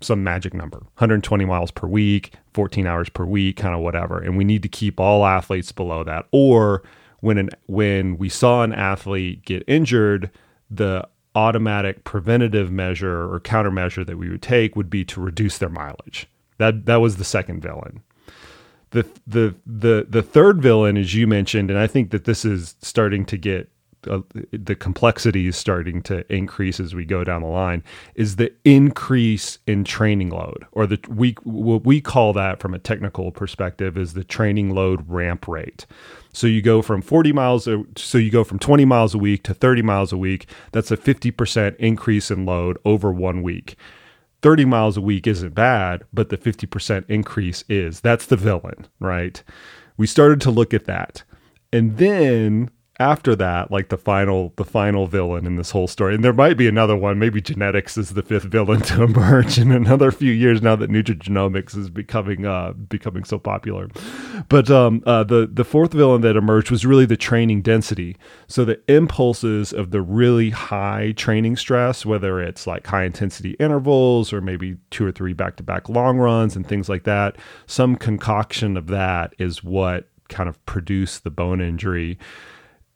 [0.00, 4.36] some magic number 120 miles per week 14 hours per week kind of whatever and
[4.36, 6.82] we need to keep all athletes below that or
[7.20, 10.30] when an when we saw an athlete get injured
[10.70, 15.68] the automatic preventative measure or countermeasure that we would take would be to reduce their
[15.68, 16.28] mileage
[16.58, 18.02] that that was the second villain.
[18.90, 22.74] The the the the third villain as you mentioned and i think that this is
[22.80, 23.70] starting to get
[24.06, 24.20] uh,
[24.52, 27.82] the complexity is starting to increase as we go down the line
[28.14, 32.78] is the increase in training load or the we what we call that from a
[32.78, 35.84] technical perspective is the training load ramp rate.
[36.32, 39.54] So you go from 40 miles so you go from 20 miles a week to
[39.54, 40.48] 30 miles a week.
[40.72, 43.76] That's a 50% increase in load over one week
[44.42, 48.00] 30 miles a week isn't bad but the 50% increase is.
[48.00, 49.42] That's the villain right?
[49.96, 51.24] We started to look at that.
[51.72, 52.70] And then
[53.00, 56.56] after that, like the final the final villain in this whole story, and there might
[56.56, 57.18] be another one.
[57.18, 61.76] Maybe genetics is the fifth villain to emerge in another few years now that nutrigenomics
[61.76, 63.88] is becoming uh, becoming so popular.
[64.48, 68.16] But um, uh, the the fourth villain that emerged was really the training density.
[68.48, 74.32] So the impulses of the really high training stress, whether it's like high intensity intervals
[74.32, 77.94] or maybe two or three back to back long runs and things like that, some
[77.94, 82.18] concoction of that is what kind of produced the bone injury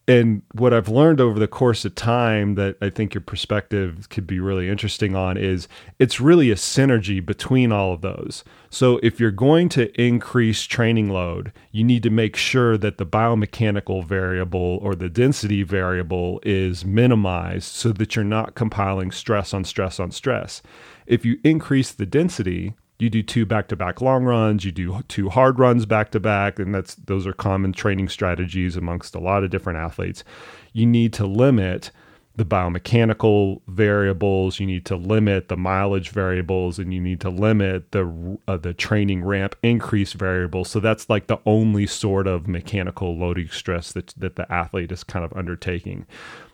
[0.08, 4.26] and what I've learned over the course of time that I think your perspective could
[4.26, 5.68] be really interesting on is
[6.00, 8.42] it's really a synergy between all of those.
[8.68, 13.06] So if you're going to increase training load, you need to make sure that the
[13.06, 19.64] biomechanical variable or the density variable is minimized so that you're not compiling stress on
[19.64, 20.62] stress on stress.
[21.06, 25.58] If you increase the density, you do two back-to-back long runs you do two hard
[25.58, 30.24] runs back-to-back and that's those are common training strategies amongst a lot of different athletes.
[30.72, 31.90] You need to limit
[32.34, 37.92] the biomechanical variables you need to limit the mileage variables and you need to limit
[37.92, 40.70] the uh, the training ramp increase variables.
[40.70, 45.04] So that's like the only sort of mechanical loading stress that that the athlete is
[45.04, 46.06] kind of undertaking.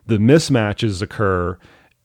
[0.06, 1.58] The mismatches occur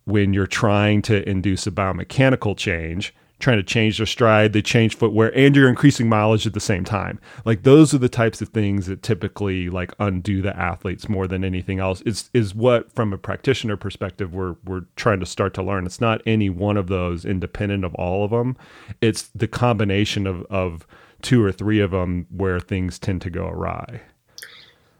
[0.05, 3.13] when you're trying to induce a biomechanical change
[3.43, 6.85] trying to change their stride, they change footwear, and you're increasing mileage at the same
[6.85, 7.19] time.
[7.43, 11.43] Like those are the types of things that typically like undo the athletes more than
[11.43, 12.01] anything else.
[12.01, 15.85] Is is what from a practitioner perspective we're we're trying to start to learn.
[15.85, 18.55] It's not any one of those independent of all of them.
[19.01, 20.87] It's the combination of of
[21.21, 24.01] two or three of them where things tend to go awry.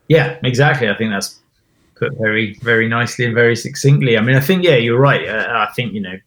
[0.09, 0.89] Yeah, exactly.
[0.89, 1.39] I think that's
[1.95, 4.17] put very very nicely and very succinctly.
[4.17, 5.25] I mean, I think yeah, you're right.
[5.27, 6.17] Uh, I think you know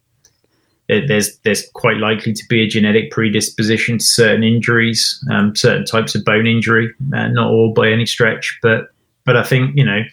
[0.87, 6.15] there's there's quite likely to be a genetic predisposition to certain injuries, um, certain types
[6.15, 8.89] of bone injury, uh, not all by any stretch, but
[9.25, 10.03] but I think you know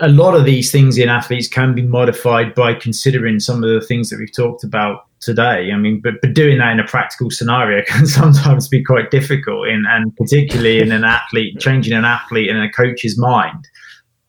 [0.00, 3.84] a lot of these things in athletes can be modified by considering some of the
[3.86, 5.70] things that we've talked about today.
[5.72, 9.66] I mean, but but doing that in a practical scenario can sometimes be quite difficult,
[9.66, 13.66] in, and particularly in an athlete changing an athlete and a coach's mind,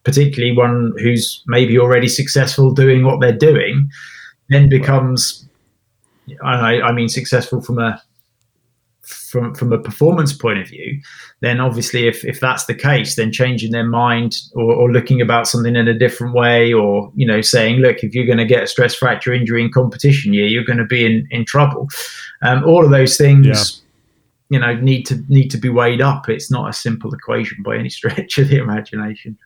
[0.04, 3.92] particularly one who's maybe already successful doing what they're doing
[4.50, 5.48] then becomes
[6.44, 8.02] I, I mean successful from a
[9.06, 11.00] from from a performance point of view,
[11.42, 15.48] then obviously if, if that's the case, then changing their mind or, or looking about
[15.48, 18.64] something in a different way, or you know saying, look, if you're going to get
[18.64, 21.88] a stress fracture injury in competition year, you're going to be in in trouble.
[22.42, 23.48] Um, all of those things.
[23.48, 23.82] Yeah.
[24.50, 26.30] You know, need to need to be weighed up.
[26.30, 29.40] It's not a simple equation by any stretch of the imagination.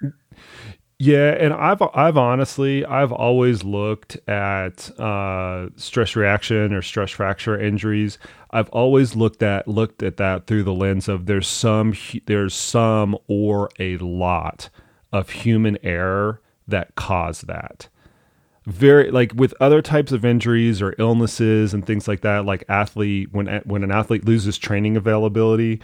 [1.01, 7.57] Yeah, and I've I've honestly I've always looked at uh, stress reaction or stress fracture
[7.57, 8.17] injuries.
[8.51, 11.95] I've always looked at looked at that through the lens of there's some
[12.25, 14.69] there's some or a lot
[15.13, 17.87] of human error that caused that.
[18.65, 23.29] Very like with other types of injuries or illnesses and things like that, like athlete
[23.31, 25.79] when when an athlete loses training availability,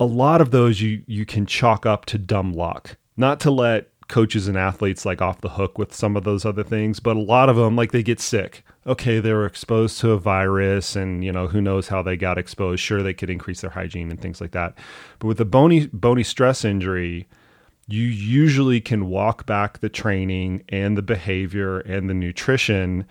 [0.00, 3.90] a lot of those you you can chalk up to dumb luck not to let
[4.08, 7.20] coaches and athletes like off the hook with some of those other things, but a
[7.20, 8.64] lot of them like they get sick.
[8.86, 12.38] Okay, they were exposed to a virus and you know who knows how they got
[12.38, 12.82] exposed.
[12.82, 14.78] Sure they could increase their hygiene and things like that.
[15.18, 17.28] But with a bony bony stress injury,
[17.86, 23.04] you usually can walk back the training and the behavior and the nutrition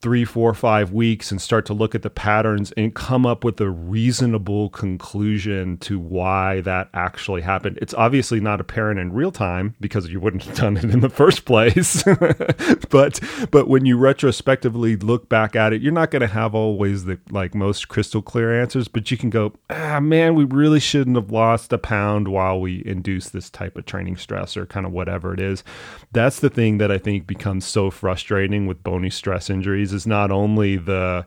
[0.00, 3.60] three, four, five weeks and start to look at the patterns and come up with
[3.60, 7.76] a reasonable conclusion to why that actually happened.
[7.82, 11.08] It's obviously not apparent in real time because you wouldn't have done it in the
[11.08, 12.04] first place.
[12.90, 13.20] but
[13.50, 17.18] but when you retrospectively look back at it, you're not going to have always the
[17.30, 21.32] like most crystal clear answers, but you can go, ah man, we really shouldn't have
[21.32, 25.34] lost a pound while we induce this type of training stress or kind of whatever
[25.34, 25.64] it is.
[26.12, 30.30] That's the thing that I think becomes so frustrating with bony stress injuries is not
[30.30, 31.24] only the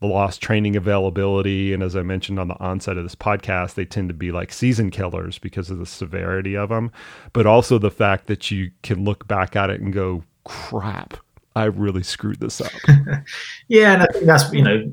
[0.00, 3.84] the lost training availability and as i mentioned on the onset of this podcast they
[3.84, 6.90] tend to be like season killers because of the severity of them
[7.32, 11.16] but also the fact that you can look back at it and go crap
[11.56, 12.72] i really screwed this up
[13.68, 14.92] yeah and i think that's you know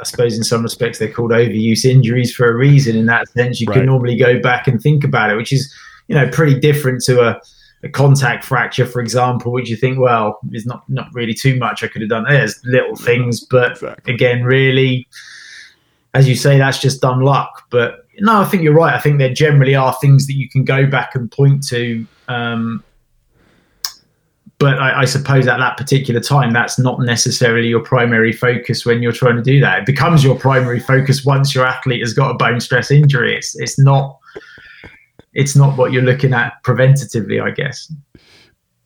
[0.00, 2.96] I suppose in some respects they're called overuse injuries for a reason.
[2.96, 3.76] In that sense, you right.
[3.76, 5.72] can normally go back and think about it, which is
[6.08, 7.40] you know pretty different to a,
[7.84, 11.82] a contact fracture, for example, which you think, well, there's not not really too much
[11.82, 12.24] I could have done.
[12.28, 14.14] There's little things, but exactly.
[14.14, 15.08] again, really,
[16.14, 17.64] as you say, that's just dumb luck.
[17.70, 18.94] But no, I think you're right.
[18.94, 22.06] I think there generally are things that you can go back and point to.
[22.28, 22.84] Um,
[24.58, 29.02] but I, I, suppose at that particular time, that's not necessarily your primary focus when
[29.02, 29.80] you're trying to do that.
[29.80, 33.34] It becomes your primary focus once your athlete has got a bone stress injury.
[33.36, 34.20] It's it's not
[35.34, 37.92] it's not what you're looking at preventatively, I guess.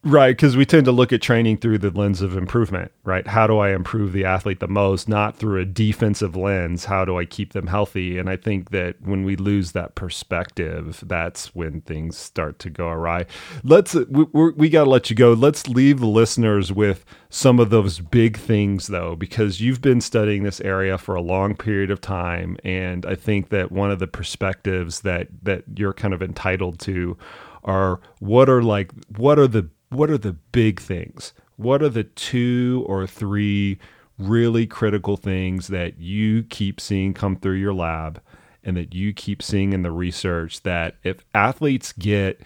[0.06, 3.26] Right, because we tend to look at training through the lens of improvement, right?
[3.26, 6.84] How do I improve the athlete the most, not through a defensive lens?
[6.84, 8.16] How do I keep them healthy?
[8.16, 12.86] And I think that when we lose that perspective, that's when things start to go
[12.86, 13.26] awry.
[13.64, 15.32] Let's we, we got to let you go.
[15.32, 20.44] Let's leave the listeners with some of those big things, though, because you've been studying
[20.44, 24.06] this area for a long period of time, and I think that one of the
[24.06, 27.18] perspectives that that you're kind of entitled to
[27.64, 31.32] are what are like what are the what are the big things?
[31.56, 33.78] What are the two or three
[34.18, 38.20] really critical things that you keep seeing come through your lab
[38.64, 42.40] and that you keep seeing in the research that if athletes get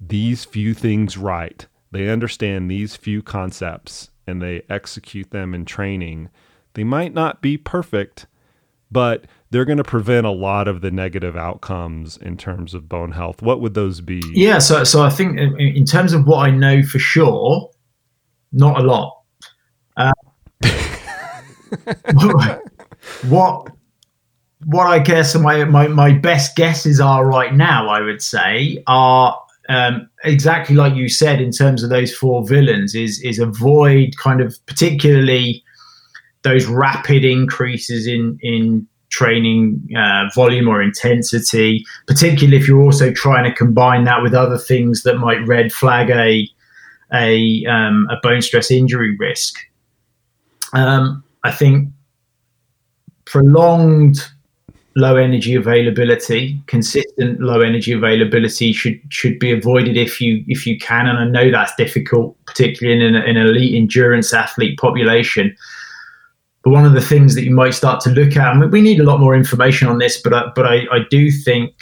[0.00, 6.28] these few things right, they understand these few concepts and they execute them in training,
[6.74, 8.26] they might not be perfect,
[8.90, 13.12] but they're going to prevent a lot of the negative outcomes in terms of bone
[13.12, 13.42] health.
[13.42, 14.22] What would those be?
[14.34, 17.70] Yeah, so so I think in terms of what I know for sure,
[18.52, 19.22] not a lot.
[19.96, 20.12] Uh,
[23.28, 23.68] what
[24.64, 29.40] what I guess my, my my best guesses are right now, I would say, are
[29.68, 32.94] um, exactly like you said in terms of those four villains.
[32.94, 35.62] Is is avoid kind of particularly
[36.42, 38.86] those rapid increases in in
[39.18, 44.58] training uh, volume or intensity, particularly if you're also trying to combine that with other
[44.58, 46.48] things that might red flag a
[47.14, 49.54] a, um, a bone stress injury risk.
[50.72, 51.88] Um, I think
[53.24, 54.18] prolonged
[54.96, 60.78] low energy availability, consistent low energy availability should should be avoided if you if you
[60.78, 61.06] can.
[61.06, 65.56] And I know that's difficult, particularly in an, in an elite endurance athlete population.
[66.66, 68.98] But one of the things that you might start to look at, and we need
[68.98, 71.72] a lot more information on this, but I, but I, I do think,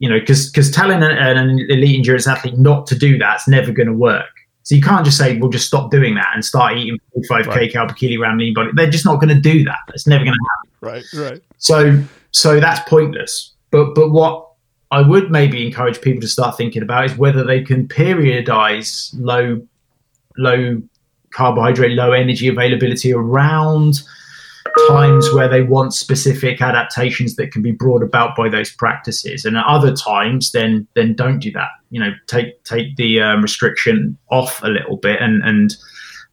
[0.00, 3.70] you know, because because telling an, an elite endurance athlete not to do that's never
[3.70, 4.26] going to work.
[4.64, 7.56] So you can't just say, "We'll just stop doing that and start eating 45 right.
[7.56, 9.78] k cal per kilogram lean body." They're just not going to do that.
[9.94, 11.04] It's never going to happen.
[11.14, 11.42] Right, right.
[11.58, 13.52] So so that's pointless.
[13.70, 14.44] But but what
[14.90, 19.64] I would maybe encourage people to start thinking about is whether they can periodize low
[20.36, 20.82] low
[21.30, 24.02] carbohydrate, low energy availability around
[24.88, 29.44] times where they want specific adaptations that can be brought about by those practices.
[29.44, 31.70] And at other times then then don't do that.
[31.90, 35.74] You know take take the um, restriction off a little bit and and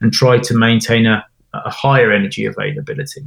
[0.02, 3.26] and try to maintain a, a higher energy availability.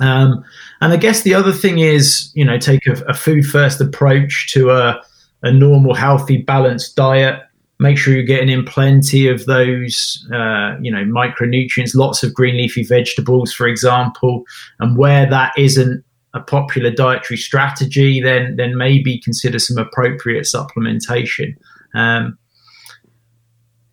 [0.00, 0.42] Um,
[0.80, 4.50] and i guess the other thing is you know take a, a food first approach
[4.52, 5.00] to a,
[5.42, 7.42] a normal healthy balanced diet
[7.82, 12.56] make sure you're getting in plenty of those, uh, you know, micronutrients, lots of green
[12.56, 14.44] leafy vegetables, for example.
[14.80, 16.04] And where that isn't
[16.34, 21.56] a popular dietary strategy, then then maybe consider some appropriate supplementation.
[21.94, 22.38] Um,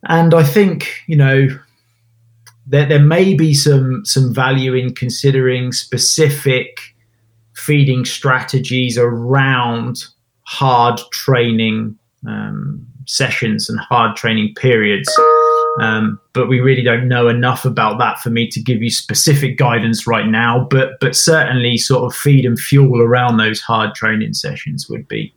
[0.04, 1.48] and I think you know
[2.68, 6.80] there there may be some some value in considering specific
[7.54, 10.06] feeding strategies around
[10.44, 15.10] hard training um, sessions and hard training periods.
[15.80, 19.58] Um, but we really don't know enough about that for me to give you specific
[19.58, 20.68] guidance right now.
[20.70, 25.34] But but certainly, sort of feed and fuel around those hard training sessions would be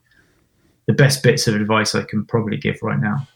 [0.86, 3.26] the best bits of advice I can probably give right now.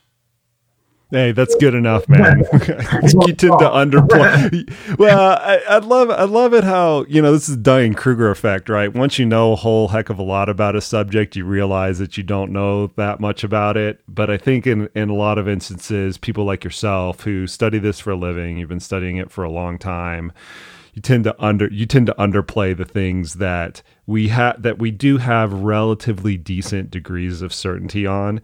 [1.13, 2.41] Hey, that's good enough, man.
[2.53, 4.99] you tend to underplay.
[4.99, 8.69] well, I, I, love, I love it how you know this is Dunning Kruger effect,
[8.69, 8.93] right?
[8.93, 12.17] Once you know a whole heck of a lot about a subject, you realize that
[12.17, 14.01] you don't know that much about it.
[14.09, 18.01] But I think in in a lot of instances, people like yourself who study this
[18.01, 20.33] for a living, you've been studying it for a long time.
[20.95, 24.91] You tend to under you tend to underplay the things that we have that we
[24.91, 28.41] do have relatively decent degrees of certainty on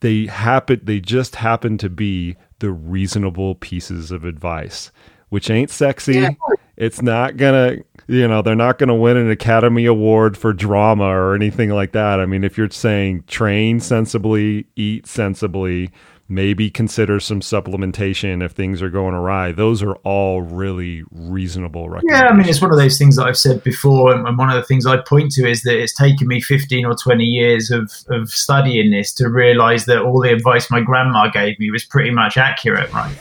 [0.00, 4.90] they happen they just happen to be the reasonable pieces of advice
[5.30, 6.14] which ain't sexy.
[6.14, 6.30] Yeah.
[6.76, 11.34] It's not gonna, you know, they're not gonna win an Academy Award for drama or
[11.34, 12.20] anything like that.
[12.20, 15.90] I mean, if you're saying train sensibly, eat sensibly,
[16.30, 19.52] maybe consider some supplementation if things are going awry.
[19.52, 23.36] Those are all really reasonable Yeah, I mean, it's one of those things that I've
[23.36, 26.40] said before, and one of the things I point to is that it's taken me
[26.40, 30.80] 15 or 20 years of, of studying this to realize that all the advice my
[30.80, 33.16] grandma gave me was pretty much accurate, right?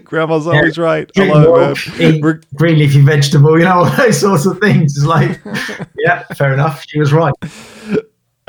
[0.04, 0.84] Grandma's always yeah.
[0.84, 1.10] right.
[1.16, 2.20] I love it.
[2.54, 4.96] Green leafy vegetable, you know, all those sorts of things.
[4.96, 5.40] It's like,
[5.98, 6.84] yeah, fair enough.
[6.88, 7.32] She was right.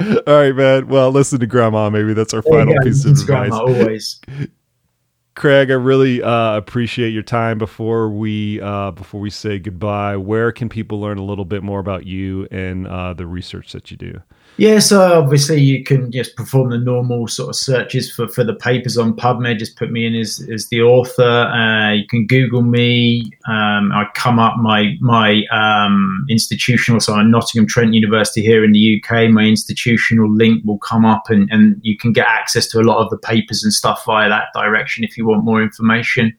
[0.27, 0.87] All right, man.
[0.87, 1.89] Well, listen to Grandma.
[1.89, 3.25] Maybe that's our final piece of advice.
[3.25, 4.21] Grandma, always.
[5.35, 7.57] Craig, I really uh, appreciate your time.
[7.57, 11.79] Before we uh, before we say goodbye, where can people learn a little bit more
[11.79, 14.21] about you and uh, the research that you do?
[14.57, 18.53] Yeah, so obviously you can just perform the normal sort of searches for, for the
[18.53, 19.57] papers on PubMed.
[19.57, 21.23] Just put me in as, as the author.
[21.23, 23.31] Uh, you can Google me.
[23.47, 26.99] Um, I come up my my um, institutional.
[26.99, 29.31] So I'm Nottingham Trent University here in the UK.
[29.31, 32.97] My institutional link will come up, and, and you can get access to a lot
[33.03, 36.37] of the papers and stuff via that direction if you want more information.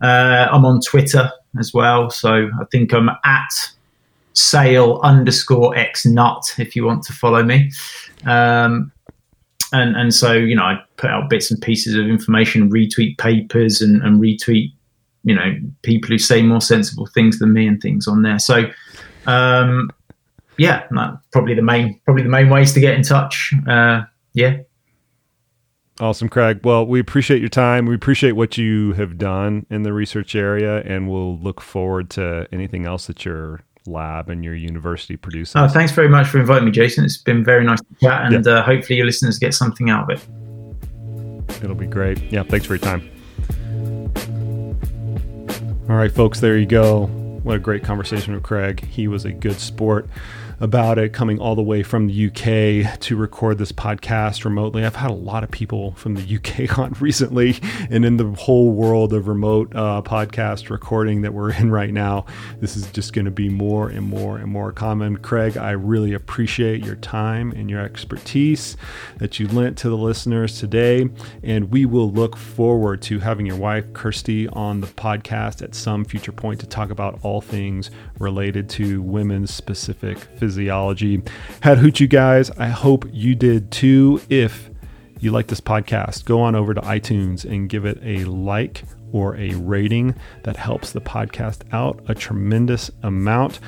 [0.00, 3.75] Uh, I'm on Twitter as well, so I think I'm at
[4.36, 7.72] sale underscore x nut if you want to follow me.
[8.26, 8.92] Um,
[9.72, 13.80] and and so you know I put out bits and pieces of information, retweet papers,
[13.80, 14.72] and, and retweet
[15.24, 18.38] you know people who say more sensible things than me and things on there.
[18.38, 18.70] So
[19.26, 19.90] um,
[20.58, 23.52] yeah, that's probably the main probably the main ways to get in touch.
[23.66, 24.02] Uh,
[24.34, 24.58] yeah.
[25.98, 26.60] Awesome, Craig.
[26.62, 27.86] Well, we appreciate your time.
[27.86, 32.46] We appreciate what you have done in the research area, and we'll look forward to
[32.52, 35.56] anything else that you're lab and your university produces.
[35.56, 37.04] Oh, thanks very much for inviting me, Jason.
[37.04, 40.18] It's been very nice to chat, and uh, hopefully your listeners get something out of
[40.18, 41.62] it.
[41.62, 42.20] It'll be great.
[42.32, 43.10] Yeah, thanks for your time.
[45.88, 47.06] All right, folks, there you go.
[47.42, 48.84] What a great conversation with Craig.
[48.84, 50.08] He was a good sport
[50.60, 54.84] about it, coming all the way from the UK to record this podcast remotely.
[54.84, 57.56] I've had a lot of people from the UK on recently,
[57.90, 62.24] and in the whole world of remote uh, podcast recording that we're in right now,
[62.60, 65.18] this is just going to be more and more and more common.
[65.18, 68.76] Craig, I really appreciate your time and your expertise
[69.18, 71.08] that you lent to the listeners today,
[71.42, 76.04] and we will look forward to having your wife, Kirsty, on the podcast at some
[76.04, 81.20] future point to talk about all things related to women's specific physiology.
[81.60, 82.50] Had hoot you guys.
[82.52, 84.20] I hope you did too.
[84.28, 84.70] If
[85.18, 89.36] you like this podcast, go on over to iTunes and give it a like or
[89.36, 90.14] a rating.
[90.44, 93.58] That helps the podcast out a tremendous amount.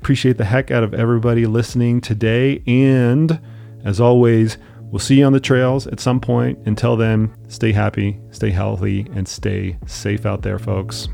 [0.00, 2.62] Appreciate the heck out of everybody listening today.
[2.66, 3.38] And
[3.84, 6.58] as always, we'll see you on the trails at some point.
[6.64, 11.08] Until then, stay happy, stay healthy, and stay safe out there, folks.